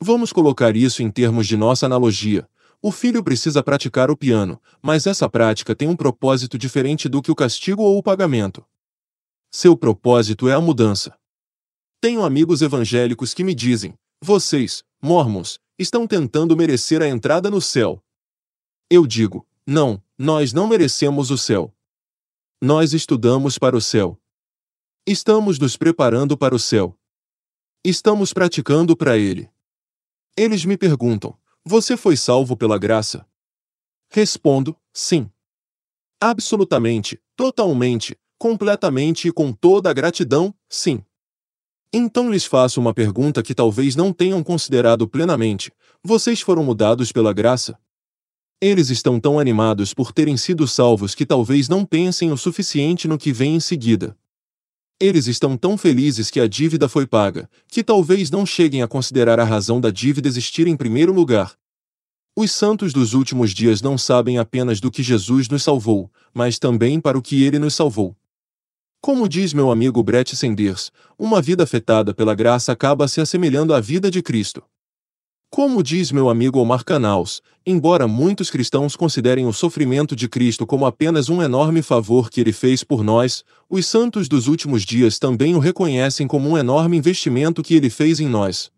Vamos 0.01 0.33
colocar 0.33 0.75
isso 0.75 1.03
em 1.03 1.11
termos 1.11 1.45
de 1.45 1.55
nossa 1.55 1.85
analogia. 1.85 2.49
O 2.81 2.91
filho 2.91 3.23
precisa 3.23 3.61
praticar 3.61 4.09
o 4.09 4.17
piano, 4.17 4.59
mas 4.81 5.05
essa 5.05 5.29
prática 5.29 5.75
tem 5.75 5.87
um 5.87 5.95
propósito 5.95 6.57
diferente 6.57 7.07
do 7.07 7.21
que 7.21 7.29
o 7.29 7.35
castigo 7.35 7.83
ou 7.83 7.99
o 7.99 8.01
pagamento. 8.01 8.65
Seu 9.51 9.77
propósito 9.77 10.49
é 10.49 10.53
a 10.53 10.59
mudança. 10.59 11.15
Tenho 12.01 12.23
amigos 12.23 12.63
evangélicos 12.63 13.35
que 13.35 13.43
me 13.43 13.53
dizem: 13.53 13.93
vocês, 14.19 14.83
mormons, 14.99 15.59
estão 15.77 16.07
tentando 16.07 16.57
merecer 16.57 17.03
a 17.03 17.07
entrada 17.07 17.51
no 17.51 17.61
céu, 17.61 18.03
eu 18.89 19.05
digo: 19.05 19.45
não, 19.63 20.01
nós 20.17 20.53
não 20.53 20.67
merecemos 20.67 21.29
o 21.29 21.37
céu. 21.37 21.71
Nós 22.59 22.93
estudamos 22.93 23.59
para 23.59 23.77
o 23.77 23.81
céu. 23.81 24.19
Estamos 25.05 25.59
nos 25.59 25.77
preparando 25.77 26.35
para 26.35 26.55
o 26.55 26.59
céu. 26.59 26.97
Estamos 27.85 28.31
praticando 28.31 28.95
para 28.95 29.17
ele. 29.17 29.49
Eles 30.37 30.63
me 30.63 30.77
perguntam: 30.77 31.37
Você 31.65 31.97
foi 31.97 32.15
salvo 32.15 32.55
pela 32.55 32.77
graça? 32.77 33.25
Respondo: 34.09 34.73
Sim. 34.93 35.29
Absolutamente, 36.21 37.19
totalmente, 37.35 38.17
completamente 38.37 39.27
e 39.27 39.33
com 39.33 39.51
toda 39.51 39.89
a 39.89 39.93
gratidão, 39.93 40.55
sim. 40.69 41.03
Então 41.91 42.31
lhes 42.31 42.45
faço 42.45 42.79
uma 42.79 42.93
pergunta 42.93 43.43
que 43.43 43.53
talvez 43.53 43.97
não 43.97 44.13
tenham 44.13 44.41
considerado 44.41 45.05
plenamente: 45.05 45.69
Vocês 46.01 46.39
foram 46.39 46.63
mudados 46.63 47.11
pela 47.11 47.33
graça? 47.33 47.77
Eles 48.61 48.89
estão 48.89 49.19
tão 49.19 49.37
animados 49.37 49.93
por 49.93 50.13
terem 50.13 50.37
sido 50.37 50.65
salvos 50.69 51.13
que 51.13 51.25
talvez 51.25 51.67
não 51.67 51.85
pensem 51.85 52.31
o 52.31 52.37
suficiente 52.37 53.09
no 53.09 53.17
que 53.17 53.33
vem 53.33 53.55
em 53.55 53.59
seguida. 53.59 54.17
Eles 54.99 55.27
estão 55.27 55.57
tão 55.57 55.77
felizes 55.77 56.29
que 56.29 56.39
a 56.39 56.47
dívida 56.47 56.87
foi 56.87 57.05
paga, 57.05 57.49
que 57.67 57.83
talvez 57.83 58.31
não 58.31 58.45
cheguem 58.45 58.81
a 58.81 58.87
considerar 58.87 59.39
a 59.39 59.43
razão 59.43 59.81
da 59.81 59.89
dívida 59.89 60.27
existir 60.27 60.67
em 60.67 60.77
primeiro 60.77 61.11
lugar. 61.11 61.55
Os 62.35 62.51
santos 62.51 62.93
dos 62.93 63.13
últimos 63.13 63.51
dias 63.51 63.81
não 63.81 63.97
sabem 63.97 64.39
apenas 64.39 64.79
do 64.79 64.89
que 64.89 65.03
Jesus 65.03 65.47
nos 65.49 65.61
salvou, 65.61 66.11
mas 66.33 66.57
também 66.57 66.99
para 66.99 67.17
o 67.17 67.21
que 67.21 67.43
ele 67.43 67.59
nos 67.59 67.75
salvou. 67.75 68.15
Como 68.99 69.27
diz 69.27 69.53
meu 69.53 69.69
amigo 69.69 70.01
Brett 70.01 70.35
Sanders, 70.35 70.89
uma 71.19 71.41
vida 71.41 71.63
afetada 71.63 72.13
pela 72.13 72.33
graça 72.33 72.71
acaba 72.71 73.07
se 73.07 73.19
assemelhando 73.19 73.73
à 73.73 73.79
vida 73.79 74.09
de 74.09 74.21
Cristo. 74.21 74.63
Como 75.53 75.83
diz 75.83 76.11
meu 76.11 76.31
amigo 76.31 76.57
Omar 76.57 76.83
Canals, 76.83 77.39
embora 77.63 78.07
muitos 78.07 78.49
cristãos 78.49 78.95
considerem 78.95 79.45
o 79.45 79.53
sofrimento 79.53 80.15
de 80.15 80.27
Cristo 80.27 80.65
como 80.65 80.83
apenas 80.83 81.29
um 81.29 81.43
enorme 81.43 81.83
favor 81.83 82.31
que 82.31 82.41
ele 82.41 82.51
fez 82.51 82.83
por 82.83 83.03
nós, 83.03 83.43
os 83.69 83.85
santos 83.85 84.27
dos 84.27 84.47
últimos 84.47 84.81
dias 84.81 85.19
também 85.19 85.53
o 85.53 85.59
reconhecem 85.59 86.25
como 86.25 86.49
um 86.49 86.57
enorme 86.57 86.97
investimento 86.97 87.61
que 87.61 87.75
ele 87.75 87.91
fez 87.91 88.19
em 88.19 88.27
nós. 88.27 88.71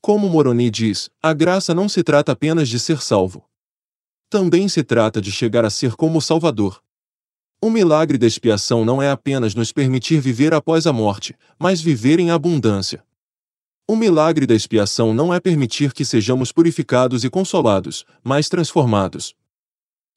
Como 0.00 0.28
Moroni 0.28 0.70
diz, 0.70 1.10
a 1.20 1.32
graça 1.32 1.74
não 1.74 1.88
se 1.88 2.04
trata 2.04 2.30
apenas 2.30 2.68
de 2.68 2.78
ser 2.78 3.02
salvo. 3.02 3.44
Também 4.30 4.68
se 4.68 4.84
trata 4.84 5.20
de 5.20 5.32
chegar 5.32 5.64
a 5.64 5.70
ser 5.70 5.96
como 5.96 6.18
o 6.18 6.22
Salvador. 6.22 6.80
O 7.60 7.70
milagre 7.70 8.16
da 8.16 8.26
expiação 8.28 8.84
não 8.84 9.02
é 9.02 9.10
apenas 9.10 9.52
nos 9.52 9.72
permitir 9.72 10.20
viver 10.20 10.54
após 10.54 10.86
a 10.86 10.92
morte, 10.92 11.34
mas 11.58 11.80
viver 11.80 12.20
em 12.20 12.30
abundância. 12.30 13.02
O 13.90 13.96
milagre 13.96 14.46
da 14.46 14.54
expiação 14.54 15.14
não 15.14 15.32
é 15.32 15.40
permitir 15.40 15.94
que 15.94 16.04
sejamos 16.04 16.52
purificados 16.52 17.24
e 17.24 17.30
consolados, 17.30 18.04
mas 18.22 18.46
transformados. 18.46 19.34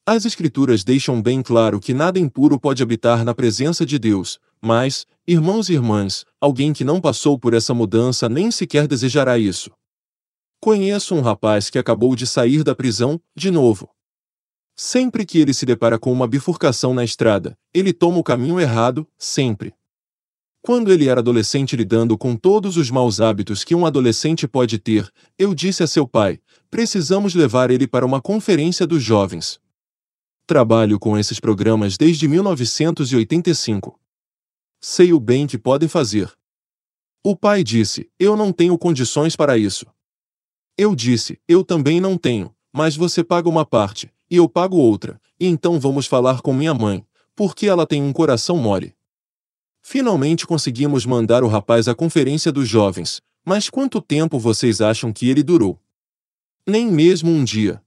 As 0.06 0.26
Escrituras 0.26 0.84
deixam 0.84 1.22
bem 1.22 1.40
claro 1.42 1.80
que 1.80 1.94
nada 1.94 2.18
impuro 2.18 2.60
pode 2.60 2.82
habitar 2.82 3.24
na 3.24 3.34
presença 3.34 3.86
de 3.86 3.98
Deus, 3.98 4.38
mas, 4.60 5.06
irmãos 5.26 5.70
e 5.70 5.72
irmãs, 5.72 6.26
alguém 6.38 6.74
que 6.74 6.84
não 6.84 7.00
passou 7.00 7.38
por 7.38 7.54
essa 7.54 7.72
mudança 7.72 8.28
nem 8.28 8.50
sequer 8.50 8.86
desejará 8.86 9.38
isso. 9.38 9.70
Conheço 10.60 11.14
um 11.14 11.22
rapaz 11.22 11.70
que 11.70 11.78
acabou 11.78 12.14
de 12.14 12.26
sair 12.26 12.62
da 12.62 12.74
prisão, 12.74 13.18
de 13.34 13.50
novo. 13.50 13.88
Sempre 14.76 15.24
que 15.24 15.38
ele 15.38 15.54
se 15.54 15.64
depara 15.64 15.98
com 15.98 16.12
uma 16.12 16.28
bifurcação 16.28 16.92
na 16.92 17.04
estrada, 17.04 17.56
ele 17.72 17.94
toma 17.94 18.18
o 18.18 18.22
caminho 18.22 18.60
errado, 18.60 19.08
sempre. 19.16 19.72
Quando 20.64 20.92
ele 20.92 21.08
era 21.08 21.18
adolescente 21.18 21.74
lidando 21.74 22.16
com 22.16 22.36
todos 22.36 22.76
os 22.76 22.88
maus 22.88 23.20
hábitos 23.20 23.64
que 23.64 23.74
um 23.74 23.84
adolescente 23.84 24.46
pode 24.46 24.78
ter, 24.78 25.12
eu 25.36 25.52
disse 25.56 25.82
a 25.82 25.88
seu 25.88 26.06
pai: 26.06 26.38
precisamos 26.70 27.34
levar 27.34 27.72
ele 27.72 27.84
para 27.84 28.06
uma 28.06 28.22
conferência 28.22 28.86
dos 28.86 29.02
jovens. 29.02 29.60
Trabalho 30.46 31.00
com 31.00 31.18
esses 31.18 31.40
programas 31.40 31.96
desde 31.96 32.28
1985. 32.28 33.98
Sei 34.80 35.12
o 35.12 35.18
bem 35.18 35.48
que 35.48 35.58
podem 35.58 35.88
fazer. 35.88 36.32
O 37.24 37.34
pai 37.34 37.64
disse: 37.64 38.08
Eu 38.16 38.36
não 38.36 38.52
tenho 38.52 38.78
condições 38.78 39.34
para 39.34 39.58
isso. 39.58 39.84
Eu 40.78 40.94
disse: 40.94 41.40
Eu 41.48 41.64
também 41.64 42.00
não 42.00 42.16
tenho, 42.16 42.54
mas 42.72 42.94
você 42.94 43.24
paga 43.24 43.48
uma 43.48 43.66
parte, 43.66 44.12
e 44.30 44.36
eu 44.36 44.48
pago 44.48 44.76
outra, 44.76 45.20
e 45.40 45.46
então 45.48 45.80
vamos 45.80 46.06
falar 46.06 46.40
com 46.40 46.52
minha 46.52 46.72
mãe, 46.72 47.04
porque 47.34 47.66
ela 47.66 47.84
tem 47.84 48.00
um 48.00 48.12
coração 48.12 48.58
mole. 48.58 48.94
Finalmente 49.82 50.46
conseguimos 50.46 51.04
mandar 51.04 51.42
o 51.44 51.48
rapaz 51.48 51.88
à 51.88 51.94
conferência 51.94 52.50
dos 52.50 52.68
jovens, 52.68 53.20
mas 53.44 53.68
quanto 53.68 54.00
tempo 54.00 54.38
vocês 54.38 54.80
acham 54.80 55.12
que 55.12 55.28
ele 55.28 55.42
durou? 55.42 55.78
Nem 56.66 56.86
mesmo 56.86 57.30
um 57.30 57.44
dia. 57.44 57.82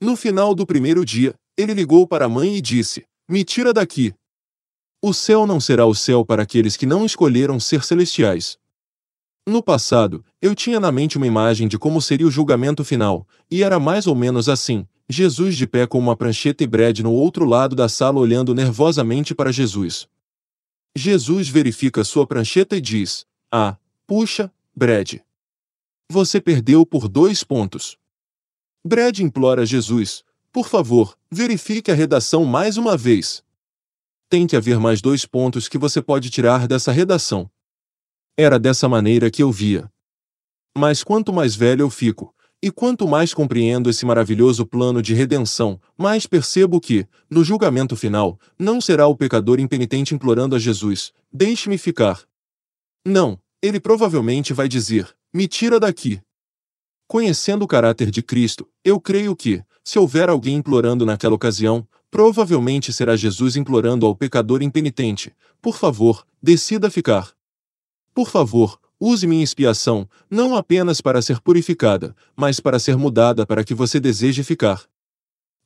No 0.00 0.14
final 0.14 0.54
do 0.54 0.66
primeiro 0.66 1.04
dia, 1.04 1.34
ele 1.56 1.72
ligou 1.72 2.06
para 2.06 2.26
a 2.26 2.28
mãe 2.28 2.56
e 2.56 2.60
disse: 2.60 3.04
Me 3.28 3.42
tira 3.42 3.72
daqui, 3.72 4.14
o 5.02 5.12
céu 5.12 5.46
não 5.46 5.60
será 5.60 5.86
o 5.86 5.94
céu 5.94 6.24
para 6.24 6.42
aqueles 6.42 6.76
que 6.76 6.86
não 6.86 7.04
escolheram 7.04 7.60
ser 7.60 7.84
celestiais. 7.84 8.58
No 9.46 9.62
passado, 9.62 10.24
eu 10.42 10.54
tinha 10.54 10.80
na 10.80 10.90
mente 10.90 11.16
uma 11.16 11.26
imagem 11.26 11.68
de 11.68 11.78
como 11.78 12.02
seria 12.02 12.26
o 12.26 12.30
julgamento 12.30 12.84
final, 12.84 13.24
e 13.50 13.62
era 13.62 13.78
mais 13.78 14.06
ou 14.06 14.16
menos 14.16 14.48
assim: 14.48 14.84
Jesus 15.08 15.56
de 15.56 15.66
pé 15.66 15.86
com 15.86 15.98
uma 15.98 16.16
prancheta 16.16 16.64
e 16.64 16.66
Brad 16.66 16.98
no 17.00 17.12
outro 17.12 17.44
lado 17.44 17.76
da 17.76 17.88
sala 17.88 18.18
olhando 18.18 18.54
nervosamente 18.54 19.34
para 19.34 19.52
Jesus. 19.52 20.08
Jesus 20.96 21.48
verifica 21.48 22.02
sua 22.02 22.26
prancheta 22.26 22.76
e 22.76 22.80
diz: 22.80 23.26
Ah, 23.50 23.76
puxa, 24.06 24.52
Brad. 24.74 25.20
Você 26.10 26.40
perdeu 26.40 26.86
por 26.86 27.08
dois 27.08 27.44
pontos. 27.44 27.98
Brad 28.84 29.18
implora 29.18 29.66
Jesus: 29.66 30.24
Por 30.52 30.68
favor, 30.68 31.16
verifique 31.30 31.90
a 31.90 31.94
redação 31.94 32.44
mais 32.44 32.76
uma 32.76 32.96
vez 32.96 33.44
tem 34.28 34.46
que 34.46 34.56
haver 34.56 34.78
mais 34.78 35.00
dois 35.00 35.24
pontos 35.24 35.68
que 35.68 35.78
você 35.78 36.02
pode 36.02 36.30
tirar 36.30 36.66
dessa 36.66 36.90
redação. 36.90 37.50
Era 38.36 38.58
dessa 38.58 38.88
maneira 38.88 39.30
que 39.30 39.42
eu 39.42 39.52
via. 39.52 39.90
Mas 40.76 41.02
quanto 41.02 41.32
mais 41.32 41.54
velho 41.54 41.82
eu 41.82 41.90
fico, 41.90 42.34
e 42.62 42.70
quanto 42.70 43.06
mais 43.06 43.34
compreendo 43.34 43.90
esse 43.90 44.04
maravilhoso 44.06 44.66
plano 44.66 45.02
de 45.02 45.14
redenção, 45.14 45.80
mais 45.96 46.26
percebo 46.26 46.80
que, 46.80 47.06
no 47.30 47.44
julgamento 47.44 47.96
final, 47.96 48.38
não 48.58 48.80
será 48.80 49.06
o 49.06 49.16
pecador 49.16 49.60
impenitente 49.60 50.14
implorando 50.14 50.56
a 50.56 50.58
Jesus: 50.58 51.12
Deixe-me 51.32 51.78
ficar. 51.78 52.22
Não, 53.04 53.38
ele 53.62 53.78
provavelmente 53.78 54.52
vai 54.52 54.68
dizer: 54.68 55.14
Me 55.32 55.46
tira 55.46 55.78
daqui. 55.78 56.20
Conhecendo 57.06 57.64
o 57.64 57.68
caráter 57.68 58.10
de 58.10 58.22
Cristo, 58.22 58.68
eu 58.84 59.00
creio 59.00 59.36
que, 59.36 59.62
se 59.84 59.98
houver 59.98 60.28
alguém 60.28 60.56
implorando 60.56 61.06
naquela 61.06 61.34
ocasião, 61.34 61.86
Provavelmente 62.10 62.92
será 62.92 63.16
Jesus 63.16 63.56
implorando 63.56 64.06
ao 64.06 64.14
pecador 64.14 64.62
impenitente: 64.62 65.34
Por 65.60 65.76
favor, 65.76 66.26
decida 66.42 66.90
ficar. 66.90 67.32
Por 68.14 68.30
favor, 68.30 68.80
use 69.00 69.26
minha 69.26 69.44
expiação, 69.44 70.08
não 70.30 70.56
apenas 70.56 71.00
para 71.00 71.20
ser 71.22 71.40
purificada, 71.40 72.14
mas 72.34 72.60
para 72.60 72.78
ser 72.78 72.96
mudada 72.96 73.46
para 73.46 73.64
que 73.64 73.74
você 73.74 74.00
deseje 74.00 74.42
ficar. 74.42 74.84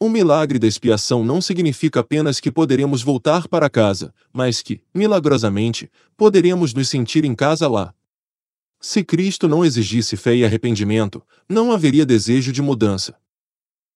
O 0.03 0.09
milagre 0.09 0.59
da 0.59 0.67
expiação 0.67 1.23
não 1.23 1.43
significa 1.43 2.01
apenas 2.01 2.41
que 2.41 2.51
poderemos 2.51 3.03
voltar 3.03 3.47
para 3.47 3.69
casa, 3.69 4.15
mas 4.33 4.63
que, 4.63 4.81
milagrosamente, 4.95 5.91
poderemos 6.17 6.73
nos 6.73 6.89
sentir 6.89 7.25
em 7.25 7.35
casa 7.35 7.69
lá. 7.69 7.95
Se 8.81 9.05
Cristo 9.05 9.47
não 9.47 9.63
exigisse 9.63 10.17
fé 10.17 10.35
e 10.35 10.43
arrependimento, 10.43 11.23
não 11.47 11.71
haveria 11.71 12.07
desejo 12.07 12.51
de 12.51 12.63
mudança. 12.63 13.15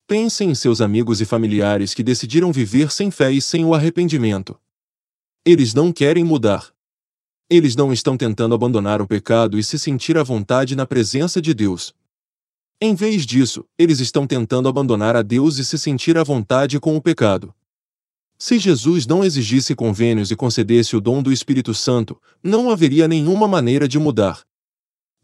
Pensem 0.06 0.50
em 0.50 0.54
seus 0.54 0.82
amigos 0.82 1.22
e 1.22 1.24
familiares 1.24 1.94
que 1.94 2.02
decidiram 2.02 2.52
viver 2.52 2.92
sem 2.92 3.10
fé 3.10 3.32
e 3.32 3.40
sem 3.40 3.64
o 3.64 3.72
arrependimento. 3.72 4.60
Eles 5.42 5.72
não 5.72 5.90
querem 5.90 6.22
mudar. 6.22 6.73
Eles 7.48 7.76
não 7.76 7.92
estão 7.92 8.16
tentando 8.16 8.54
abandonar 8.54 9.00
o 9.02 9.06
pecado 9.06 9.58
e 9.58 9.64
se 9.64 9.78
sentir 9.78 10.16
à 10.16 10.22
vontade 10.22 10.74
na 10.74 10.86
presença 10.86 11.40
de 11.40 11.52
Deus. 11.52 11.94
Em 12.80 12.94
vez 12.94 13.24
disso, 13.24 13.64
eles 13.78 14.00
estão 14.00 14.26
tentando 14.26 14.68
abandonar 14.68 15.16
a 15.16 15.22
Deus 15.22 15.58
e 15.58 15.64
se 15.64 15.78
sentir 15.78 16.18
à 16.18 16.24
vontade 16.24 16.80
com 16.80 16.96
o 16.96 17.02
pecado. 17.02 17.54
Se 18.36 18.58
Jesus 18.58 19.06
não 19.06 19.24
exigisse 19.24 19.74
convênios 19.74 20.30
e 20.30 20.36
concedesse 20.36 20.96
o 20.96 21.00
dom 21.00 21.22
do 21.22 21.32
Espírito 21.32 21.72
Santo, 21.72 22.20
não 22.42 22.70
haveria 22.70 23.06
nenhuma 23.06 23.46
maneira 23.46 23.86
de 23.86 23.98
mudar 23.98 24.42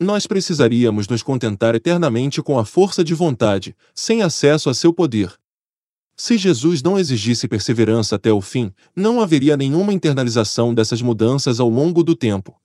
nós 0.01 0.27
precisaríamos 0.27 1.07
nos 1.07 1.23
contentar 1.23 1.75
eternamente 1.75 2.41
com 2.41 2.59
a 2.59 2.65
força 2.65 3.05
de 3.05 3.13
vontade, 3.13 3.77
sem 3.95 4.23
acesso 4.23 4.71
a 4.71 4.75
seu 4.75 4.95
poder. 4.95 5.31
Se 6.23 6.37
Jesus 6.37 6.83
não 6.83 6.99
exigisse 6.99 7.49
perseverança 7.49 8.17
até 8.17 8.31
o 8.31 8.43
fim, 8.43 8.71
não 8.95 9.23
haveria 9.23 9.57
nenhuma 9.57 9.91
internalização 9.91 10.75
dessas 10.75 11.01
mudanças 11.01 11.59
ao 11.59 11.71
longo 11.71 12.05
do 12.05 12.15
tempo. 12.15 12.61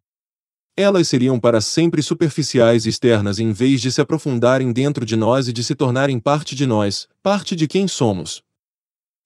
Elas 0.76 1.08
seriam 1.08 1.40
para 1.40 1.62
sempre 1.62 2.04
superficiais 2.04 2.86
e 2.86 2.90
externas 2.90 3.40
em 3.40 3.54
vez 3.54 3.80
de 3.80 3.94
se 3.94 4.02
aprofundarem 4.02 4.74
dentro 4.74 5.06
de 5.06 5.16
nós 5.16 5.48
e 5.48 5.54
de 5.54 5.64
se 5.64 5.74
tornarem 5.74 6.20
parte 6.20 6.54
de 6.54 6.66
nós, 6.66 7.08
parte 7.24 7.56
de 7.56 7.66
quem 7.66 7.88
somos. 7.88 8.44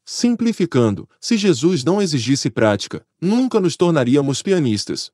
Simplificando, 0.06 1.10
se 1.20 1.36
Jesus 1.36 1.84
não 1.84 2.00
exigisse 2.00 2.52
prática, 2.52 3.04
nunca 3.20 3.60
nos 3.60 3.76
tornaríamos 3.76 4.44
pianistas. 4.44 5.12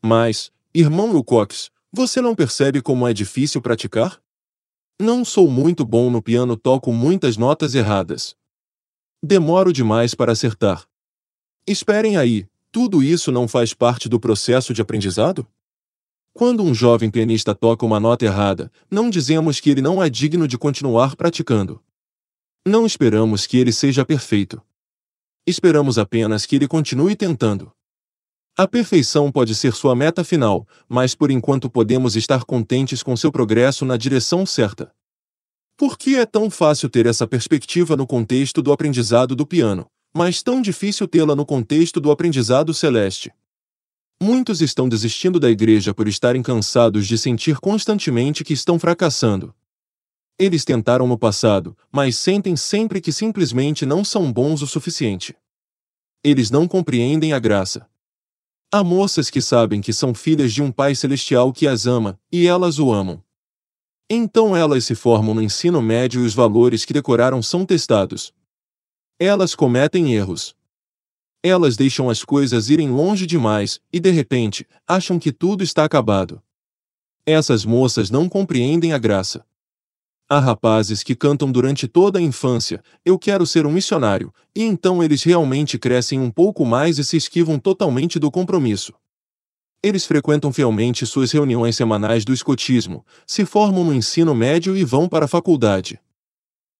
Mas, 0.00 0.50
irmão 0.72 1.10
Wilcox, 1.10 1.70
você 1.92 2.22
não 2.22 2.34
percebe 2.34 2.80
como 2.80 3.06
é 3.06 3.12
difícil 3.12 3.60
praticar? 3.60 4.23
Não 5.00 5.24
sou 5.24 5.50
muito 5.50 5.84
bom 5.84 6.08
no 6.08 6.22
piano, 6.22 6.56
toco 6.56 6.92
muitas 6.92 7.36
notas 7.36 7.74
erradas. 7.74 8.36
Demoro 9.22 9.72
demais 9.72 10.14
para 10.14 10.32
acertar. 10.32 10.86
Esperem 11.66 12.16
aí, 12.16 12.46
tudo 12.70 13.02
isso 13.02 13.32
não 13.32 13.48
faz 13.48 13.74
parte 13.74 14.08
do 14.08 14.20
processo 14.20 14.72
de 14.72 14.80
aprendizado? 14.82 15.46
Quando 16.32 16.62
um 16.62 16.74
jovem 16.74 17.10
pianista 17.10 17.54
toca 17.54 17.86
uma 17.86 17.98
nota 17.98 18.24
errada, 18.24 18.70
não 18.90 19.10
dizemos 19.10 19.60
que 19.60 19.70
ele 19.70 19.80
não 19.80 20.02
é 20.02 20.08
digno 20.08 20.46
de 20.46 20.58
continuar 20.58 21.16
praticando. 21.16 21.82
Não 22.66 22.86
esperamos 22.86 23.46
que 23.46 23.56
ele 23.56 23.72
seja 23.72 24.04
perfeito. 24.04 24.62
Esperamos 25.46 25.98
apenas 25.98 26.46
que 26.46 26.56
ele 26.56 26.68
continue 26.68 27.16
tentando. 27.16 27.72
A 28.56 28.68
perfeição 28.68 29.32
pode 29.32 29.52
ser 29.52 29.74
sua 29.74 29.96
meta 29.96 30.22
final, 30.22 30.64
mas 30.88 31.12
por 31.12 31.28
enquanto 31.28 31.68
podemos 31.68 32.14
estar 32.14 32.44
contentes 32.44 33.02
com 33.02 33.16
seu 33.16 33.32
progresso 33.32 33.84
na 33.84 33.96
direção 33.96 34.46
certa. 34.46 34.92
Por 35.76 35.98
que 35.98 36.14
é 36.14 36.24
tão 36.24 36.48
fácil 36.48 36.88
ter 36.88 37.04
essa 37.04 37.26
perspectiva 37.26 37.96
no 37.96 38.06
contexto 38.06 38.62
do 38.62 38.70
aprendizado 38.72 39.34
do 39.34 39.44
piano, 39.44 39.86
mas 40.14 40.40
tão 40.40 40.62
difícil 40.62 41.08
tê-la 41.08 41.34
no 41.34 41.44
contexto 41.44 41.98
do 42.00 42.12
aprendizado 42.12 42.72
celeste? 42.72 43.32
Muitos 44.22 44.60
estão 44.60 44.88
desistindo 44.88 45.40
da 45.40 45.50
igreja 45.50 45.92
por 45.92 46.06
estarem 46.06 46.40
cansados 46.40 47.08
de 47.08 47.18
sentir 47.18 47.58
constantemente 47.58 48.44
que 48.44 48.52
estão 48.52 48.78
fracassando. 48.78 49.52
Eles 50.38 50.64
tentaram 50.64 51.08
no 51.08 51.18
passado, 51.18 51.76
mas 51.90 52.16
sentem 52.16 52.54
sempre 52.54 53.00
que 53.00 53.10
simplesmente 53.10 53.84
não 53.84 54.04
são 54.04 54.32
bons 54.32 54.62
o 54.62 54.66
suficiente. 54.68 55.34
Eles 56.22 56.52
não 56.52 56.68
compreendem 56.68 57.32
a 57.32 57.40
graça. 57.40 57.92
Há 58.72 58.82
moças 58.82 59.30
que 59.30 59.40
sabem 59.40 59.80
que 59.80 59.92
são 59.92 60.14
filhas 60.14 60.52
de 60.52 60.62
um 60.62 60.72
Pai 60.72 60.94
Celestial 60.94 61.52
que 61.52 61.66
as 61.66 61.86
ama, 61.86 62.18
e 62.30 62.46
elas 62.46 62.78
o 62.78 62.92
amam. 62.92 63.22
Então 64.10 64.54
elas 64.54 64.84
se 64.84 64.94
formam 64.94 65.34
no 65.34 65.42
ensino 65.42 65.80
médio 65.80 66.22
e 66.22 66.26
os 66.26 66.34
valores 66.34 66.84
que 66.84 66.92
decoraram 66.92 67.42
são 67.42 67.64
testados. 67.64 68.32
Elas 69.18 69.54
cometem 69.54 70.14
erros. 70.14 70.54
Elas 71.42 71.76
deixam 71.76 72.10
as 72.10 72.24
coisas 72.24 72.68
irem 72.68 72.90
longe 72.90 73.26
demais 73.26 73.80
e, 73.92 74.00
de 74.00 74.10
repente, 74.10 74.66
acham 74.86 75.18
que 75.18 75.32
tudo 75.32 75.62
está 75.62 75.84
acabado. 75.84 76.42
Essas 77.26 77.64
moças 77.64 78.10
não 78.10 78.28
compreendem 78.28 78.92
a 78.92 78.98
graça. 78.98 79.46
Há 80.34 80.40
rapazes 80.40 81.04
que 81.04 81.14
cantam 81.14 81.52
durante 81.52 81.86
toda 81.86 82.18
a 82.18 82.22
infância: 82.22 82.82
Eu 83.04 83.16
quero 83.16 83.46
ser 83.46 83.66
um 83.66 83.70
missionário, 83.70 84.34
e 84.52 84.64
então 84.64 85.00
eles 85.00 85.22
realmente 85.22 85.78
crescem 85.78 86.18
um 86.18 86.28
pouco 86.28 86.66
mais 86.66 86.98
e 86.98 87.04
se 87.04 87.16
esquivam 87.16 87.56
totalmente 87.56 88.18
do 88.18 88.32
compromisso. 88.32 88.92
Eles 89.80 90.04
frequentam 90.04 90.52
fielmente 90.52 91.06
suas 91.06 91.30
reuniões 91.30 91.76
semanais 91.76 92.24
do 92.24 92.32
escotismo, 92.32 93.06
se 93.24 93.44
formam 93.44 93.84
no 93.84 93.94
ensino 93.94 94.34
médio 94.34 94.76
e 94.76 94.82
vão 94.82 95.08
para 95.08 95.26
a 95.26 95.28
faculdade. 95.28 96.00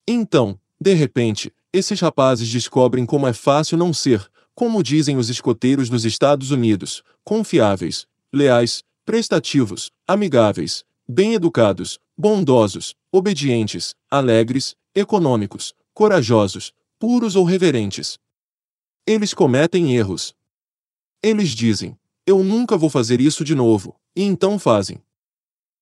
Então, 0.05 0.59
de 0.81 0.93
repente, 0.93 1.53
esses 1.73 2.01
rapazes 2.01 2.49
descobrem 2.49 3.07
como 3.07 3.25
é 3.25 3.33
fácil 3.33 3.79
não 3.79 3.95
ser, 3.95 4.29
como 4.53 4.83
dizem 4.83 5.17
os 5.17 5.29
escoteiros 5.29 5.89
nos 5.89 6.05
Estados 6.05 6.51
Unidos, 6.51 7.05
confiáveis, 7.23 8.05
leais, 8.33 8.83
prestativos, 9.07 9.93
amigáveis, 10.09 10.83
bem-educados, 11.09 12.01
bondosos, 12.19 12.97
obedientes, 13.17 13.95
alegres, 14.11 14.75
econômicos, 14.93 15.73
corajosos, 15.95 16.73
puros 16.99 17.37
ou 17.37 17.45
reverentes. 17.45 18.19
Eles 19.07 19.33
cometem 19.33 19.95
erros. 19.95 20.35
Eles 21.23 21.51
dizem: 21.51 21.97
Eu 22.27 22.43
nunca 22.43 22.77
vou 22.77 22.91
fazer 22.91 23.21
isso 23.21 23.45
de 23.45 23.55
novo, 23.55 23.95
e 24.17 24.25
então 24.25 24.59
fazem. 24.59 25.01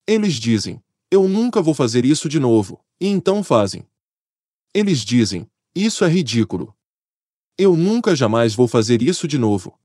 Eles 0.07 0.35
dizem: 0.35 0.83
Eu 1.11 1.27
nunca 1.27 1.63
vou 1.63 1.73
fazer 1.73 2.05
isso 2.05 2.29
de 2.29 2.39
novo, 2.39 2.85
e 3.01 3.07
então 3.07 3.43
fazem. 3.43 3.89
Eles 4.75 4.99
dizem: 5.03 5.51
Isso 5.75 6.05
é 6.05 6.09
ridículo. 6.09 6.77
Eu 7.57 7.75
nunca 7.75 8.15
jamais 8.15 8.55
vou 8.55 8.69
fazer 8.69 9.01
isso 9.01 9.27
de 9.27 9.39
novo. 9.39 9.79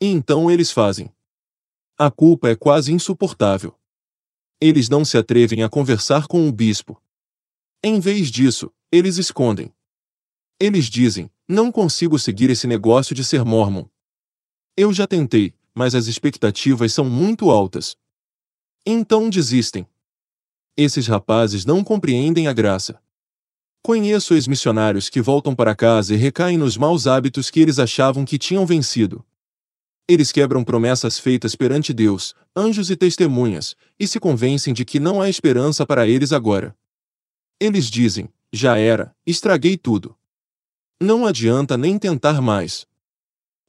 E 0.00 0.06
então 0.06 0.50
eles 0.50 0.70
fazem. 0.70 1.12
A 1.98 2.10
culpa 2.10 2.48
é 2.48 2.56
quase 2.56 2.94
insuportável. 2.94 3.78
Eles 4.64 4.88
não 4.88 5.04
se 5.04 5.18
atrevem 5.18 5.64
a 5.64 5.68
conversar 5.68 6.28
com 6.28 6.48
o 6.48 6.52
bispo. 6.52 7.02
Em 7.82 7.98
vez 7.98 8.30
disso, 8.30 8.72
eles 8.92 9.18
escondem. 9.18 9.74
Eles 10.60 10.84
dizem: 10.84 11.28
Não 11.48 11.72
consigo 11.72 12.16
seguir 12.16 12.48
esse 12.48 12.68
negócio 12.68 13.12
de 13.12 13.24
ser 13.24 13.44
mormon. 13.44 13.86
Eu 14.76 14.92
já 14.92 15.04
tentei, 15.04 15.52
mas 15.74 15.96
as 15.96 16.06
expectativas 16.06 16.92
são 16.92 17.04
muito 17.04 17.50
altas. 17.50 17.96
Então 18.86 19.28
desistem. 19.28 19.84
Esses 20.76 21.08
rapazes 21.08 21.64
não 21.64 21.82
compreendem 21.82 22.46
a 22.46 22.52
graça. 22.52 23.02
Conheço 23.82 24.32
ex-missionários 24.32 25.08
que 25.08 25.20
voltam 25.20 25.56
para 25.56 25.74
casa 25.74 26.14
e 26.14 26.16
recaem 26.16 26.56
nos 26.56 26.76
maus 26.76 27.08
hábitos 27.08 27.50
que 27.50 27.58
eles 27.58 27.80
achavam 27.80 28.24
que 28.24 28.38
tinham 28.38 28.64
vencido. 28.64 29.26
Eles 30.12 30.30
quebram 30.30 30.62
promessas 30.62 31.18
feitas 31.18 31.56
perante 31.56 31.90
Deus, 31.90 32.34
anjos 32.54 32.90
e 32.90 32.96
testemunhas, 32.96 33.74
e 33.98 34.06
se 34.06 34.20
convencem 34.20 34.74
de 34.74 34.84
que 34.84 35.00
não 35.00 35.22
há 35.22 35.30
esperança 35.30 35.86
para 35.86 36.06
eles 36.06 36.32
agora. 36.32 36.76
Eles 37.58 37.90
dizem: 37.90 38.28
já 38.52 38.76
era, 38.76 39.16
estraguei 39.26 39.74
tudo. 39.74 40.14
Não 41.00 41.24
adianta 41.24 41.78
nem 41.78 41.98
tentar 41.98 42.42
mais. 42.42 42.86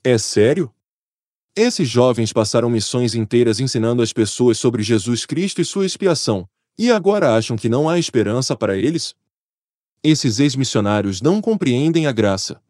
É 0.03 0.17
sério? 0.17 0.69
Esses 1.55 1.88
jovens 1.88 2.33
passaram 2.33 2.69
missões 2.69 3.15
inteiras 3.15 3.62
ensinando 3.62 4.01
as 4.01 4.12
pessoas 4.12 4.57
sobre 4.57 4.83
Jesus 4.83 5.25
Cristo 5.25 5.62
e 5.62 5.65
sua 5.65 5.85
expiação, 5.85 6.45
e 6.77 6.91
agora 6.91 7.38
acham 7.38 7.55
que 7.55 7.69
não 7.69 7.88
há 7.88 7.97
esperança 7.97 8.53
para 8.53 8.75
eles? 8.75 9.15
Esses 10.03 10.39
ex-missionários 10.39 11.21
não 11.21 11.39
compreendem 11.39 12.05
a 12.05 12.12
graça. 12.12 12.62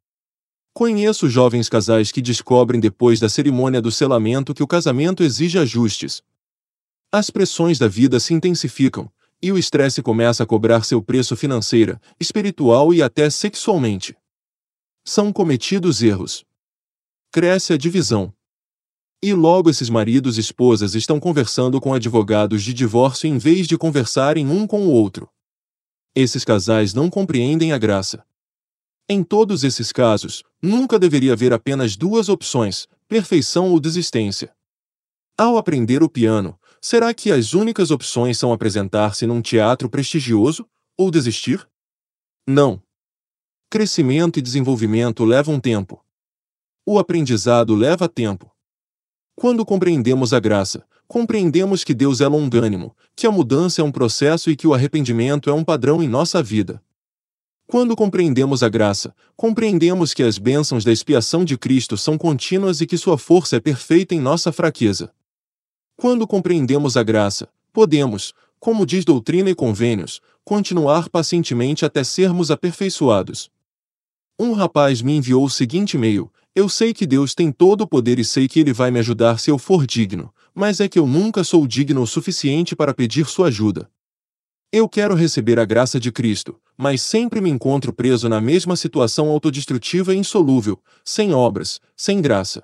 Conheço 0.74 1.30
jovens 1.30 1.70
casais 1.70 2.12
que 2.12 2.20
descobrem 2.20 2.80
depois 2.82 3.20
da 3.20 3.30
cerimônia 3.30 3.80
do 3.80 3.92
selamento 3.92 4.56
que 4.56 4.64
o 4.64 4.68
casamento 4.68 5.22
exige 5.22 5.60
ajustes. 5.60 6.24
As 7.12 7.30
pressões 7.30 7.78
da 7.78 7.88
vida 7.88 8.20
se 8.20 8.34
intensificam, 8.34 9.08
e 9.40 9.52
o 9.52 9.58
estresse 9.58 10.02
começa 10.02 10.42
a 10.42 10.48
cobrar 10.48 10.84
seu 10.84 11.00
preço 11.00 11.36
financeira, 11.36 12.02
espiritual 12.20 12.92
e 12.92 13.04
até 13.04 13.30
sexualmente. 13.30 14.16
São 15.06 15.32
cometidos 15.32 16.02
erros. 16.02 16.44
Cresce 17.32 17.74
a 17.74 17.78
divisão. 17.78 18.34
E 19.22 19.32
logo 19.32 19.70
esses 19.70 19.92
maridos 19.92 20.38
e 20.38 20.42
esposas 20.42 20.96
estão 20.96 21.20
conversando 21.20 21.80
com 21.80 21.94
advogados 21.94 22.64
de 22.64 22.74
divórcio 22.74 23.28
em 23.28 23.38
vez 23.38 23.68
de 23.68 23.78
conversarem 23.78 24.48
um 24.48 24.66
com 24.66 24.88
o 24.88 24.90
outro. 24.90 25.30
Esses 26.16 26.44
casais 26.44 26.96
não 26.96 27.12
compreendem 27.12 27.74
a 27.74 27.78
graça. 27.78 28.26
Em 29.08 29.22
todos 29.22 29.64
esses 29.66 29.92
casos, 29.92 30.44
nunca 30.62 30.98
deveria 30.98 31.34
haver 31.34 31.52
apenas 31.52 31.98
duas 31.98 32.30
opções: 32.30 32.88
perfeição 33.08 33.72
ou 33.72 33.80
desistência. 33.80 34.56
Ao 35.38 35.58
aprender 35.58 36.02
o 36.02 36.10
piano, 36.10 36.58
será 36.80 37.14
que 37.14 37.32
as 37.32 37.54
únicas 37.54 37.92
opções 37.92 38.38
são 38.38 38.54
apresentar-se 38.54 39.26
num 39.26 39.42
teatro 39.42 39.90
prestigioso 39.90 40.66
ou 40.98 41.12
desistir? 41.12 41.68
Não. 42.48 42.82
Crescimento 43.70 44.40
e 44.40 44.42
desenvolvimento 44.42 45.26
levam 45.26 45.60
tempo. 45.60 46.04
O 46.86 47.00
aprendizado 47.00 47.76
leva 47.76 48.08
tempo. 48.08 48.52
Quando 49.36 49.66
compreendemos 49.66 50.34
a 50.34 50.40
graça, 50.40 50.86
compreendemos 51.08 51.84
que 51.84 51.94
Deus 51.94 52.22
é 52.22 52.28
longânimo, 52.28 52.96
que 53.16 53.26
a 53.26 53.32
mudança 53.32 53.82
é 53.82 53.84
um 53.84 53.92
processo 53.92 54.50
e 54.50 54.56
que 54.56 54.68
o 54.68 54.74
arrependimento 54.74 55.50
é 55.50 55.54
um 55.54 55.64
padrão 55.64 56.04
em 56.04 56.08
nossa 56.08 56.42
vida. 56.44 56.82
Quando 57.74 57.96
compreendemos 57.96 58.62
a 58.62 58.70
graça, 58.70 59.16
compreendemos 59.36 60.14
que 60.14 60.22
as 60.22 60.38
bênçãos 60.38 60.84
da 60.84 60.92
expiação 60.92 61.44
de 61.44 61.58
Cristo 61.58 61.98
são 61.98 62.20
contínuas 62.20 62.82
e 62.82 62.86
que 62.86 63.00
sua 63.00 63.18
força 63.18 63.56
é 63.56 63.60
perfeita 63.60 64.14
em 64.14 64.20
nossa 64.20 64.52
fraqueza. 64.52 65.12
Quando 65.98 66.28
compreendemos 66.28 66.96
a 66.96 67.02
graça, 67.02 67.50
podemos, 67.74 68.32
como 68.60 68.86
diz 68.86 69.04
doutrina 69.04 69.50
e 69.50 69.56
convênios, 69.56 70.22
continuar 70.46 71.10
pacientemente 71.10 71.84
até 71.84 72.04
sermos 72.04 72.52
aperfeiçoados. 72.52 73.50
Um 74.38 74.54
rapaz 74.54 75.02
me 75.02 75.18
enviou 75.18 75.44
o 75.44 75.50
seguinte 75.50 75.96
e-mail: 75.96 76.32
Eu 76.54 76.70
sei 76.70 76.94
que 76.94 77.08
Deus 77.08 77.34
tem 77.34 77.52
todo 77.52 77.82
o 77.82 77.88
poder 77.88 78.20
e 78.20 78.24
sei 78.24 78.48
que 78.48 78.60
Ele 78.60 78.72
vai 78.72 78.92
me 78.92 79.00
ajudar 79.00 79.40
se 79.40 79.50
eu 79.50 79.58
for 79.58 79.88
digno, 79.88 80.32
mas 80.54 80.80
é 80.80 80.88
que 80.88 81.00
eu 81.00 81.08
nunca 81.08 81.44
sou 81.44 81.66
digno 81.66 82.04
o 82.04 82.08
suficiente 82.08 82.76
para 82.76 82.94
pedir 82.94 83.26
sua 83.26 83.48
ajuda. 83.48 83.90
Eu 84.76 84.90
quero 84.90 85.14
receber 85.14 85.60
a 85.60 85.66
graça 85.66 86.00
de 86.00 86.12
Cristo, 86.12 86.60
mas 86.76 87.00
sempre 87.00 87.40
me 87.40 87.48
encontro 87.48 87.94
preso 87.94 88.28
na 88.28 88.42
mesma 88.42 88.76
situação 88.76 89.30
autodestrutiva 89.30 90.16
e 90.16 90.18
insolúvel, 90.18 90.82
sem 91.06 91.32
obras, 91.32 91.80
sem 91.96 92.20
graça. 92.20 92.64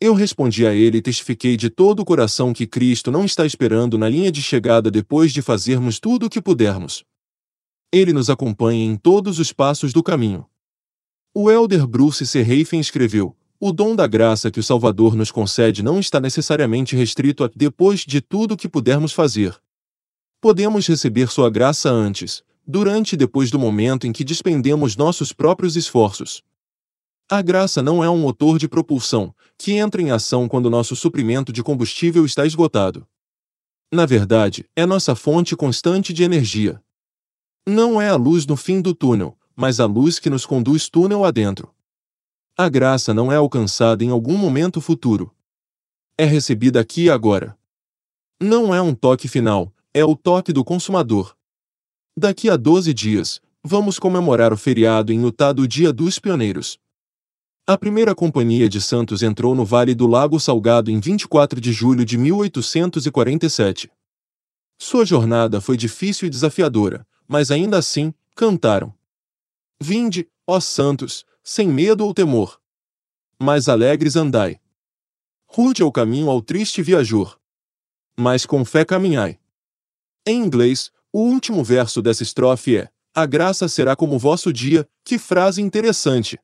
Eu 0.00 0.14
respondi 0.14 0.66
a 0.66 0.74
ele 0.74 0.98
e 0.98 1.00
testifiquei 1.00 1.56
de 1.56 1.70
todo 1.70 2.00
o 2.00 2.04
coração 2.04 2.52
que 2.52 2.66
Cristo 2.66 3.12
não 3.12 3.24
está 3.24 3.46
esperando 3.46 3.96
na 3.96 4.08
linha 4.08 4.32
de 4.32 4.42
chegada 4.42 4.90
depois 4.90 5.32
de 5.32 5.40
fazermos 5.40 6.00
tudo 6.00 6.26
o 6.26 6.28
que 6.28 6.42
pudermos. 6.42 7.04
Ele 7.92 8.12
nos 8.12 8.28
acompanha 8.28 8.84
em 8.84 8.96
todos 8.96 9.38
os 9.38 9.52
passos 9.52 9.92
do 9.92 10.02
caminho. 10.02 10.44
O 11.32 11.48
elder 11.48 11.86
Bruce 11.86 12.26
C. 12.26 12.42
Reifen 12.42 12.80
escreveu: 12.80 13.36
O 13.60 13.70
dom 13.70 13.94
da 13.94 14.08
graça 14.08 14.50
que 14.50 14.58
o 14.58 14.64
Salvador 14.64 15.14
nos 15.14 15.30
concede 15.30 15.84
não 15.84 16.00
está 16.00 16.18
necessariamente 16.18 16.96
restrito 16.96 17.44
a 17.44 17.50
depois 17.54 18.00
de 18.00 18.20
tudo 18.20 18.54
o 18.54 18.56
que 18.56 18.68
pudermos 18.68 19.12
fazer. 19.12 19.61
Podemos 20.42 20.88
receber 20.88 21.28
sua 21.28 21.48
graça 21.48 21.88
antes, 21.88 22.42
durante 22.66 23.12
e 23.12 23.16
depois 23.16 23.48
do 23.48 23.60
momento 23.60 24.08
em 24.08 24.12
que 24.12 24.24
despendemos 24.24 24.96
nossos 24.96 25.32
próprios 25.32 25.76
esforços. 25.76 26.42
A 27.30 27.40
graça 27.40 27.80
não 27.80 28.02
é 28.02 28.10
um 28.10 28.18
motor 28.18 28.58
de 28.58 28.66
propulsão, 28.66 29.32
que 29.56 29.74
entra 29.74 30.02
em 30.02 30.10
ação 30.10 30.48
quando 30.48 30.68
nosso 30.68 30.96
suprimento 30.96 31.52
de 31.52 31.62
combustível 31.62 32.26
está 32.26 32.44
esgotado. 32.44 33.06
Na 33.92 34.04
verdade, 34.04 34.68
é 34.74 34.84
nossa 34.84 35.14
fonte 35.14 35.54
constante 35.54 36.12
de 36.12 36.24
energia. 36.24 36.82
Não 37.64 38.02
é 38.02 38.08
a 38.08 38.16
luz 38.16 38.44
no 38.44 38.56
fim 38.56 38.80
do 38.80 38.92
túnel, 38.92 39.38
mas 39.54 39.78
a 39.78 39.86
luz 39.86 40.18
que 40.18 40.28
nos 40.28 40.44
conduz 40.44 40.88
túnel 40.88 41.24
adentro. 41.24 41.72
A 42.58 42.68
graça 42.68 43.14
não 43.14 43.30
é 43.30 43.36
alcançada 43.36 44.02
em 44.02 44.10
algum 44.10 44.36
momento 44.36 44.80
futuro. 44.80 45.32
É 46.18 46.24
recebida 46.24 46.80
aqui 46.80 47.04
e 47.04 47.10
agora. 47.10 47.56
Não 48.40 48.74
é 48.74 48.82
um 48.82 48.92
toque 48.92 49.28
final, 49.28 49.72
é 49.94 50.04
o 50.04 50.16
toque 50.16 50.52
do 50.52 50.64
consumador. 50.64 51.36
Daqui 52.16 52.48
a 52.48 52.56
12 52.56 52.94
dias, 52.94 53.40
vamos 53.62 53.98
comemorar 53.98 54.52
o 54.52 54.56
feriado 54.56 55.12
em 55.12 55.22
Utah 55.22 55.52
do 55.52 55.68
Dia 55.68 55.92
dos 55.92 56.18
Pioneiros. 56.18 56.78
A 57.66 57.76
primeira 57.76 58.14
companhia 58.14 58.68
de 58.68 58.80
Santos 58.80 59.22
entrou 59.22 59.54
no 59.54 59.64
Vale 59.64 59.94
do 59.94 60.06
Lago 60.06 60.40
Salgado 60.40 60.90
em 60.90 60.98
24 60.98 61.60
de 61.60 61.72
julho 61.72 62.04
de 62.04 62.18
1847. 62.18 63.90
Sua 64.78 65.04
jornada 65.04 65.60
foi 65.60 65.76
difícil 65.76 66.26
e 66.26 66.30
desafiadora, 66.30 67.06
mas 67.28 67.50
ainda 67.50 67.78
assim, 67.78 68.12
cantaram. 68.34 68.92
Vinde, 69.80 70.28
ó 70.46 70.58
Santos, 70.58 71.24
sem 71.44 71.68
medo 71.68 72.04
ou 72.04 72.12
temor. 72.12 72.60
Mais 73.38 73.68
alegres 73.68 74.16
andai. 74.16 74.58
Rude 75.46 75.82
é 75.82 75.84
o 75.84 75.92
caminho 75.92 76.30
ao 76.30 76.40
triste 76.40 76.82
viajor. 76.82 77.38
Mas 78.16 78.46
com 78.46 78.64
fé 78.64 78.84
caminhai. 78.84 79.38
Em 80.26 80.40
inglês, 80.40 80.90
o 81.12 81.20
último 81.20 81.64
verso 81.64 82.00
dessa 82.00 82.22
estrofe 82.22 82.76
é: 82.76 82.88
A 83.14 83.26
graça 83.26 83.68
será 83.68 83.96
como 83.96 84.18
vosso 84.18 84.52
dia. 84.52 84.88
Que 85.04 85.18
frase 85.18 85.60
interessante! 85.60 86.38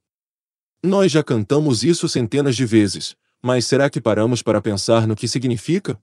Nós 0.82 1.10
já 1.12 1.22
cantamos 1.22 1.82
isso 1.82 2.08
centenas 2.08 2.56
de 2.56 2.64
vezes, 2.64 3.16
mas 3.42 3.66
será 3.66 3.88
que 3.88 4.00
paramos 4.00 4.42
para 4.42 4.60
pensar 4.60 5.06
no 5.06 5.16
que 5.16 5.28
significa? 5.28 6.00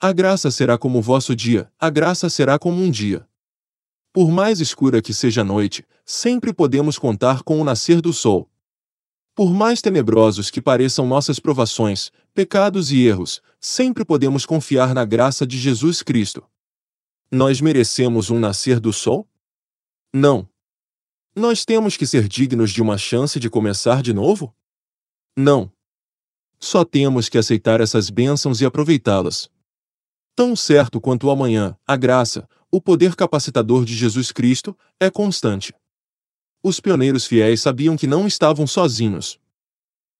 A 0.00 0.12
graça 0.12 0.50
será 0.50 0.76
como 0.76 1.00
vosso 1.00 1.34
dia, 1.34 1.70
a 1.78 1.90
graça 1.90 2.28
será 2.28 2.58
como 2.58 2.80
um 2.80 2.90
dia. 2.90 3.26
Por 4.12 4.30
mais 4.30 4.60
escura 4.60 5.02
que 5.02 5.12
seja 5.12 5.40
a 5.40 5.44
noite, 5.44 5.84
sempre 6.04 6.52
podemos 6.52 6.98
contar 6.98 7.42
com 7.42 7.60
o 7.60 7.64
nascer 7.64 8.00
do 8.00 8.12
sol. 8.12 8.48
Por 9.34 9.52
mais 9.52 9.80
tenebrosos 9.80 10.50
que 10.50 10.62
pareçam 10.62 11.06
nossas 11.06 11.40
provações, 11.40 12.12
pecados 12.32 12.92
e 12.92 13.04
erros, 13.04 13.42
sempre 13.60 14.04
podemos 14.04 14.46
confiar 14.46 14.94
na 14.94 15.04
graça 15.04 15.44
de 15.44 15.58
Jesus 15.58 16.02
Cristo. 16.02 16.44
Nós 17.34 17.60
merecemos 17.60 18.30
um 18.30 18.38
nascer 18.38 18.78
do 18.78 18.92
sol? 18.92 19.28
Não. 20.14 20.48
Nós 21.34 21.64
temos 21.64 21.96
que 21.96 22.06
ser 22.06 22.28
dignos 22.28 22.70
de 22.70 22.80
uma 22.80 22.96
chance 22.96 23.40
de 23.40 23.50
começar 23.50 24.04
de 24.04 24.14
novo? 24.14 24.54
Não. 25.36 25.68
Só 26.60 26.84
temos 26.84 27.28
que 27.28 27.36
aceitar 27.36 27.80
essas 27.80 28.08
bênçãos 28.08 28.60
e 28.60 28.64
aproveitá-las. 28.64 29.50
Tão 30.36 30.54
certo 30.54 31.00
quanto 31.00 31.26
o 31.26 31.30
amanhã, 31.32 31.76
a 31.84 31.96
graça, 31.96 32.48
o 32.70 32.80
poder 32.80 33.16
capacitador 33.16 33.84
de 33.84 33.96
Jesus 33.96 34.30
Cristo, 34.30 34.78
é 35.00 35.10
constante. 35.10 35.74
Os 36.62 36.78
pioneiros 36.78 37.26
fiéis 37.26 37.60
sabiam 37.60 37.96
que 37.96 38.06
não 38.06 38.28
estavam 38.28 38.64
sozinhos. 38.64 39.40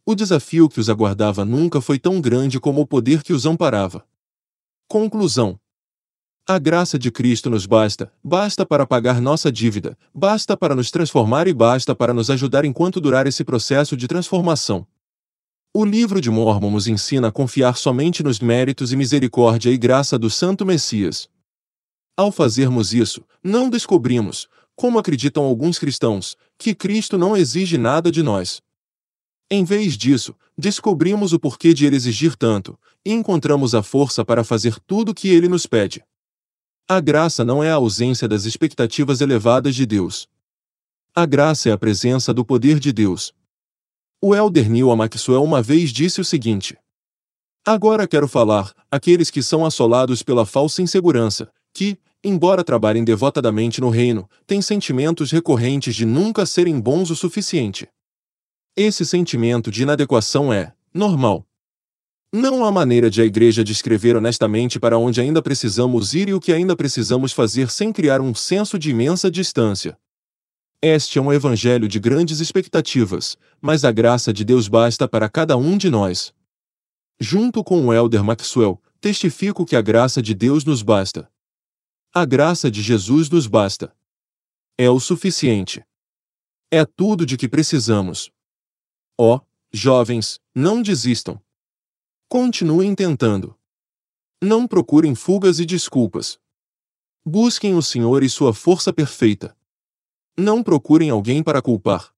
O 0.04 0.16
desafio 0.16 0.68
que 0.68 0.80
os 0.80 0.90
aguardava 0.90 1.44
nunca 1.44 1.80
foi 1.80 1.96
tão 1.96 2.20
grande 2.20 2.58
como 2.58 2.80
o 2.80 2.86
poder 2.88 3.22
que 3.22 3.32
os 3.32 3.46
amparava. 3.46 4.04
Conclusão: 4.88 5.60
A 6.46 6.58
graça 6.58 6.98
de 6.98 7.10
Cristo 7.10 7.48
nos 7.48 7.64
basta, 7.64 8.12
basta 8.22 8.66
para 8.66 8.86
pagar 8.86 9.18
nossa 9.18 9.50
dívida, 9.50 9.96
basta 10.14 10.54
para 10.54 10.74
nos 10.74 10.90
transformar 10.90 11.48
e 11.48 11.54
basta 11.54 11.94
para 11.94 12.12
nos 12.12 12.28
ajudar 12.28 12.66
enquanto 12.66 13.00
durar 13.00 13.26
esse 13.26 13.42
processo 13.42 13.96
de 13.96 14.06
transformação. 14.06 14.86
O 15.72 15.86
livro 15.86 16.20
de 16.20 16.30
Mormon 16.30 16.70
nos 16.70 16.86
ensina 16.86 17.28
a 17.28 17.32
confiar 17.32 17.78
somente 17.78 18.22
nos 18.22 18.40
méritos 18.40 18.92
e 18.92 18.96
misericórdia 18.96 19.70
e 19.70 19.78
graça 19.78 20.18
do 20.18 20.28
Santo 20.28 20.66
Messias. 20.66 21.30
Ao 22.14 22.30
fazermos 22.30 22.92
isso, 22.92 23.24
não 23.42 23.70
descobrimos, 23.70 24.46
como 24.76 24.98
acreditam 24.98 25.44
alguns 25.44 25.78
cristãos, 25.78 26.36
que 26.58 26.74
Cristo 26.74 27.16
não 27.16 27.34
exige 27.34 27.78
nada 27.78 28.12
de 28.12 28.22
nós. 28.22 28.60
Em 29.50 29.64
vez 29.64 29.96
disso, 29.96 30.34
descobrimos 30.58 31.32
o 31.32 31.40
porquê 31.40 31.72
de 31.72 31.86
ele 31.86 31.96
exigir 31.96 32.36
tanto, 32.36 32.78
e 33.02 33.12
encontramos 33.12 33.74
a 33.74 33.82
força 33.82 34.22
para 34.26 34.44
fazer 34.44 34.78
tudo 34.86 35.12
o 35.12 35.14
que 35.14 35.28
ele 35.28 35.48
nos 35.48 35.64
pede. 35.64 36.04
A 36.86 37.00
graça 37.00 37.46
não 37.46 37.64
é 37.64 37.70
a 37.70 37.76
ausência 37.76 38.28
das 38.28 38.44
expectativas 38.44 39.22
elevadas 39.22 39.74
de 39.74 39.86
Deus. 39.86 40.28
A 41.14 41.24
graça 41.24 41.70
é 41.70 41.72
a 41.72 41.78
presença 41.78 42.34
do 42.34 42.44
poder 42.44 42.78
de 42.78 42.92
Deus. 42.92 43.32
O 44.20 44.34
elder 44.34 44.68
Neil 44.68 44.94
Maxwell 44.94 45.42
uma 45.42 45.62
vez 45.62 45.90
disse 45.90 46.20
o 46.20 46.24
seguinte: 46.24 46.76
Agora 47.64 48.06
quero 48.06 48.28
falar, 48.28 48.74
aqueles 48.90 49.30
que 49.30 49.42
são 49.42 49.64
assolados 49.64 50.22
pela 50.22 50.44
falsa 50.44 50.82
insegurança, 50.82 51.50
que, 51.72 51.96
embora 52.22 52.62
trabalhem 52.62 53.02
devotadamente 53.02 53.80
no 53.80 53.88
reino, 53.88 54.28
têm 54.46 54.60
sentimentos 54.60 55.30
recorrentes 55.30 55.96
de 55.96 56.04
nunca 56.04 56.44
serem 56.44 56.78
bons 56.78 57.08
o 57.08 57.16
suficiente. 57.16 57.88
Esse 58.76 59.06
sentimento 59.06 59.70
de 59.70 59.84
inadequação 59.84 60.52
é 60.52 60.74
normal. 60.92 61.46
Não 62.36 62.64
há 62.64 62.72
maneira 62.72 63.08
de 63.08 63.22
a 63.22 63.24
igreja 63.24 63.62
descrever 63.62 64.16
honestamente 64.16 64.80
para 64.80 64.98
onde 64.98 65.20
ainda 65.20 65.40
precisamos 65.40 66.14
ir 66.14 66.28
e 66.28 66.34
o 66.34 66.40
que 66.40 66.52
ainda 66.52 66.74
precisamos 66.74 67.32
fazer 67.32 67.70
sem 67.70 67.92
criar 67.92 68.20
um 68.20 68.34
senso 68.34 68.76
de 68.76 68.90
imensa 68.90 69.30
distância. 69.30 69.96
Este 70.82 71.16
é 71.16 71.22
um 71.22 71.32
evangelho 71.32 71.86
de 71.86 72.00
grandes 72.00 72.40
expectativas, 72.40 73.38
mas 73.60 73.84
a 73.84 73.92
graça 73.92 74.32
de 74.32 74.44
Deus 74.44 74.66
basta 74.66 75.06
para 75.06 75.28
cada 75.28 75.56
um 75.56 75.78
de 75.78 75.88
nós. 75.88 76.34
Junto 77.20 77.62
com 77.62 77.86
o 77.86 77.94
elder 77.94 78.24
Maxwell, 78.24 78.82
testifico 79.00 79.64
que 79.64 79.76
a 79.76 79.80
graça 79.80 80.20
de 80.20 80.34
Deus 80.34 80.64
nos 80.64 80.82
basta. 80.82 81.30
A 82.12 82.24
graça 82.24 82.68
de 82.68 82.82
Jesus 82.82 83.30
nos 83.30 83.46
basta. 83.46 83.94
É 84.76 84.90
o 84.90 84.98
suficiente. 84.98 85.84
É 86.68 86.84
tudo 86.84 87.24
de 87.24 87.36
que 87.36 87.48
precisamos. 87.48 88.32
Ó, 89.16 89.36
oh, 89.36 89.40
jovens, 89.72 90.40
não 90.52 90.82
desistam. 90.82 91.40
Continuem 92.36 92.96
tentando. 92.96 93.56
Não 94.42 94.66
procurem 94.66 95.14
fugas 95.14 95.60
e 95.60 95.64
desculpas. 95.64 96.36
Busquem 97.24 97.76
o 97.76 97.80
Senhor 97.80 98.24
e 98.24 98.28
sua 98.28 98.52
força 98.52 98.92
perfeita. 98.92 99.56
Não 100.36 100.60
procurem 100.60 101.10
alguém 101.10 101.44
para 101.44 101.62
culpar. 101.62 102.12